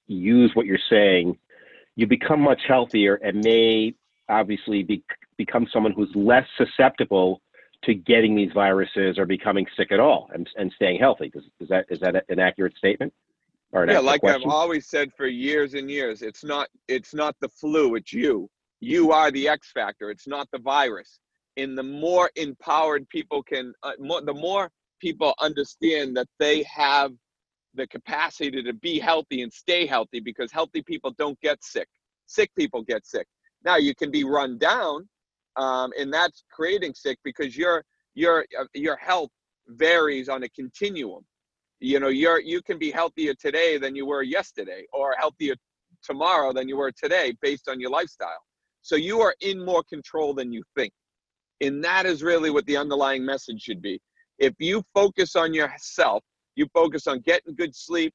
use 0.08 0.50
what 0.54 0.66
you're 0.66 0.76
saying, 0.90 1.38
you 1.96 2.06
become 2.06 2.40
much 2.40 2.60
healthier 2.66 3.14
and 3.16 3.42
may 3.44 3.94
obviously 4.28 4.82
be, 4.82 5.02
become 5.36 5.66
someone 5.72 5.92
who's 5.92 6.10
less 6.14 6.46
susceptible 6.56 7.40
to 7.84 7.94
getting 7.94 8.34
these 8.34 8.50
viruses 8.52 9.18
or 9.18 9.26
becoming 9.26 9.66
sick 9.76 9.92
at 9.92 10.00
all 10.00 10.30
and, 10.32 10.48
and 10.56 10.72
staying 10.74 10.98
healthy. 10.98 11.30
Is, 11.34 11.44
is 11.60 11.68
that 11.68 11.86
is 11.90 12.00
that 12.00 12.24
an 12.28 12.38
accurate 12.38 12.76
statement? 12.76 13.12
Or 13.72 13.86
yeah, 13.86 13.98
like 13.98 14.20
question? 14.20 14.42
I've 14.44 14.54
always 14.54 14.86
said 14.86 15.10
for 15.16 15.26
years 15.26 15.74
and 15.74 15.90
years, 15.90 16.22
it's 16.22 16.44
not 16.44 16.68
it's 16.88 17.12
not 17.14 17.36
the 17.40 17.48
flu, 17.48 17.96
it's 17.96 18.12
you. 18.12 18.48
You 18.80 19.12
are 19.12 19.30
the 19.30 19.48
X 19.48 19.70
factor. 19.72 20.10
It's 20.10 20.26
not 20.26 20.48
the 20.52 20.58
virus. 20.58 21.18
And 21.56 21.78
the 21.78 21.82
more 21.82 22.30
empowered 22.36 23.08
people 23.08 23.42
can, 23.42 23.72
uh, 23.82 23.92
more, 23.98 24.20
the 24.20 24.34
more 24.34 24.70
people 25.00 25.34
understand 25.40 26.16
that 26.16 26.26
they 26.38 26.64
have 26.64 27.12
the 27.74 27.86
capacity 27.88 28.62
to 28.62 28.72
be 28.72 28.98
healthy 28.98 29.42
and 29.42 29.52
stay 29.52 29.86
healthy 29.86 30.20
because 30.20 30.52
healthy 30.52 30.82
people 30.82 31.12
don't 31.18 31.38
get 31.40 31.62
sick. 31.62 31.88
Sick 32.26 32.50
people 32.56 32.82
get 32.82 33.06
sick. 33.06 33.26
Now 33.64 33.76
you 33.76 33.94
can 33.94 34.10
be 34.10 34.24
run 34.24 34.58
down, 34.58 35.08
um, 35.56 35.92
and 35.98 36.12
that's 36.12 36.44
creating 36.50 36.94
sick 36.94 37.18
because 37.24 37.56
your 37.56 37.84
your 38.14 38.44
uh, 38.58 38.64
your 38.74 38.96
health 38.96 39.30
varies 39.68 40.28
on 40.28 40.42
a 40.42 40.48
continuum. 40.50 41.24
You 41.80 42.00
know, 42.00 42.08
you're 42.08 42.40
you 42.40 42.62
can 42.62 42.78
be 42.78 42.90
healthier 42.90 43.34
today 43.34 43.78
than 43.78 43.94
you 43.94 44.06
were 44.06 44.22
yesterday, 44.22 44.86
or 44.92 45.14
healthier 45.18 45.54
tomorrow 46.02 46.52
than 46.52 46.68
you 46.68 46.76
were 46.76 46.92
today, 46.92 47.34
based 47.40 47.68
on 47.68 47.80
your 47.80 47.90
lifestyle. 47.90 48.42
So 48.82 48.96
you 48.96 49.20
are 49.20 49.34
in 49.40 49.64
more 49.64 49.82
control 49.82 50.34
than 50.34 50.52
you 50.52 50.62
think, 50.76 50.92
and 51.60 51.82
that 51.84 52.06
is 52.06 52.22
really 52.22 52.50
what 52.50 52.66
the 52.66 52.76
underlying 52.76 53.24
message 53.24 53.62
should 53.62 53.82
be. 53.82 54.00
If 54.38 54.54
you 54.58 54.82
focus 54.94 55.36
on 55.36 55.54
yourself 55.54 56.22
you 56.56 56.66
focus 56.72 57.06
on 57.06 57.20
getting 57.20 57.54
good 57.54 57.74
sleep, 57.74 58.14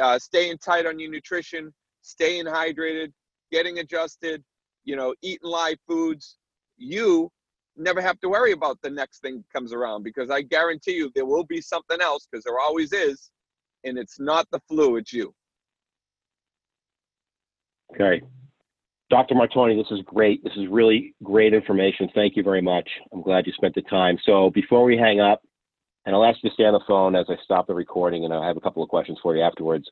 uh, 0.00 0.18
staying 0.18 0.58
tight 0.58 0.86
on 0.86 0.98
your 0.98 1.10
nutrition, 1.10 1.72
staying 2.02 2.44
hydrated, 2.44 3.12
getting 3.50 3.78
adjusted, 3.78 4.42
you 4.84 4.96
know, 4.96 5.14
eating 5.22 5.48
live 5.48 5.78
foods. 5.86 6.38
You 6.76 7.30
never 7.76 8.00
have 8.00 8.20
to 8.20 8.28
worry 8.28 8.52
about 8.52 8.78
the 8.82 8.90
next 8.90 9.20
thing 9.20 9.44
comes 9.52 9.72
around 9.72 10.02
because 10.02 10.30
I 10.30 10.42
guarantee 10.42 10.92
you 10.92 11.10
there 11.14 11.26
will 11.26 11.44
be 11.44 11.60
something 11.60 12.00
else 12.00 12.26
because 12.30 12.44
there 12.44 12.58
always 12.58 12.92
is, 12.92 13.30
and 13.84 13.98
it's 13.98 14.20
not 14.20 14.46
the 14.50 14.60
flu, 14.68 14.96
it's 14.96 15.12
you. 15.12 15.34
Okay. 17.94 18.22
Dr. 19.10 19.34
Martoni, 19.34 19.76
this 19.76 19.90
is 19.90 20.00
great. 20.06 20.42
This 20.42 20.54
is 20.56 20.68
really 20.68 21.14
great 21.22 21.52
information. 21.52 22.08
Thank 22.14 22.34
you 22.34 22.42
very 22.42 22.62
much. 22.62 22.88
I'm 23.12 23.20
glad 23.20 23.46
you 23.46 23.52
spent 23.52 23.74
the 23.74 23.82
time. 23.82 24.16
So 24.24 24.48
before 24.50 24.84
we 24.84 24.96
hang 24.96 25.20
up, 25.20 25.42
and 26.04 26.14
I'll 26.14 26.24
ask 26.24 26.42
you 26.42 26.50
to 26.50 26.54
stay 26.54 26.64
on 26.64 26.72
the 26.72 26.80
phone 26.86 27.14
as 27.14 27.26
I 27.28 27.36
stop 27.44 27.66
the 27.66 27.74
recording, 27.74 28.24
and 28.24 28.34
I 28.34 28.46
have 28.46 28.56
a 28.56 28.60
couple 28.60 28.82
of 28.82 28.88
questions 28.88 29.18
for 29.22 29.36
you 29.36 29.42
afterwards. 29.42 29.88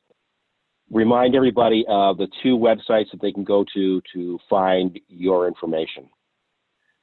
Remind 0.89 1.35
everybody 1.35 1.85
of 1.87 2.17
the 2.17 2.27
two 2.43 2.57
websites 2.57 3.11
that 3.11 3.21
they 3.21 3.31
can 3.31 3.45
go 3.45 3.65
to 3.73 4.01
to 4.13 4.39
find 4.49 4.99
your 5.07 5.47
information. 5.47 6.09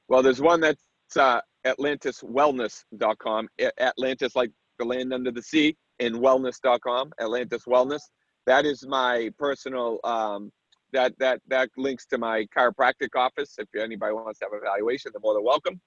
Well, 0.08 0.22
there's 0.22 0.42
one 0.42 0.60
that's 0.60 0.82
uh, 1.16 1.40
AtlantisWellness.com. 1.64 3.48
Atlantis, 3.80 4.36
like 4.36 4.50
the 4.78 4.84
land 4.84 5.12
under 5.12 5.30
the 5.30 5.42
sea, 5.42 5.76
and 6.00 6.16
wellness.com. 6.16 7.12
Atlantis 7.20 7.64
Wellness. 7.66 8.02
That 8.46 8.66
is 8.66 8.86
my 8.86 9.30
personal. 9.38 10.00
Um, 10.04 10.50
that 10.92 11.12
that 11.18 11.40
that 11.48 11.68
links 11.76 12.06
to 12.06 12.18
my 12.18 12.46
chiropractic 12.56 13.08
office. 13.14 13.56
If 13.58 13.68
anybody 13.78 14.14
wants 14.14 14.38
to 14.38 14.46
have 14.46 14.52
an 14.52 14.60
evaluation, 14.62 15.12
they're 15.12 15.20
more 15.20 15.34
than 15.34 15.44
welcome. 15.44 15.80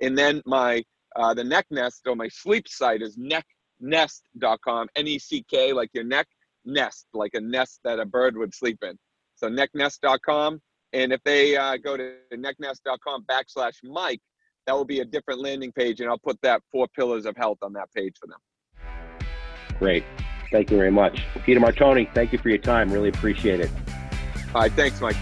And 0.00 0.18
then 0.18 0.42
my 0.46 0.82
uh, 1.16 1.34
the 1.34 1.44
neck 1.44 1.66
nest 1.70 2.02
or 2.06 2.14
my 2.14 2.28
sleep 2.28 2.68
site 2.68 3.02
is 3.02 3.16
necknest.com, 3.18 4.88
N 4.96 5.06
E 5.06 5.18
C 5.18 5.44
K, 5.48 5.72
like 5.72 5.90
your 5.92 6.04
neck 6.04 6.26
nest, 6.64 7.06
like 7.14 7.34
a 7.34 7.40
nest 7.40 7.80
that 7.84 7.98
a 7.98 8.04
bird 8.04 8.36
would 8.36 8.54
sleep 8.54 8.78
in. 8.82 8.98
So 9.36 9.48
necknest.com. 9.48 10.60
And 10.92 11.12
if 11.12 11.20
they 11.24 11.56
uh, 11.56 11.76
go 11.76 11.96
to 11.96 12.14
necknest.com 12.32 13.24
backslash 13.24 13.74
Mike, 13.84 14.20
that 14.66 14.74
will 14.74 14.84
be 14.84 15.00
a 15.00 15.04
different 15.04 15.40
landing 15.40 15.72
page, 15.72 16.00
and 16.00 16.08
I'll 16.08 16.18
put 16.18 16.40
that 16.42 16.62
four 16.72 16.88
pillars 16.88 17.24
of 17.24 17.36
health 17.36 17.58
on 17.62 17.72
that 17.74 17.92
page 17.94 18.14
for 18.20 18.26
them. 18.26 19.78
Great. 19.78 20.04
Thank 20.50 20.70
you 20.70 20.76
very 20.76 20.90
much. 20.90 21.24
Peter 21.44 21.60
Martoni, 21.60 22.08
thank 22.14 22.32
you 22.32 22.38
for 22.38 22.48
your 22.48 22.58
time. 22.58 22.92
Really 22.92 23.08
appreciate 23.08 23.60
it. 23.60 23.70
All 24.54 24.62
right. 24.62 24.72
Thanks, 24.72 25.00
Mike. 25.00 25.16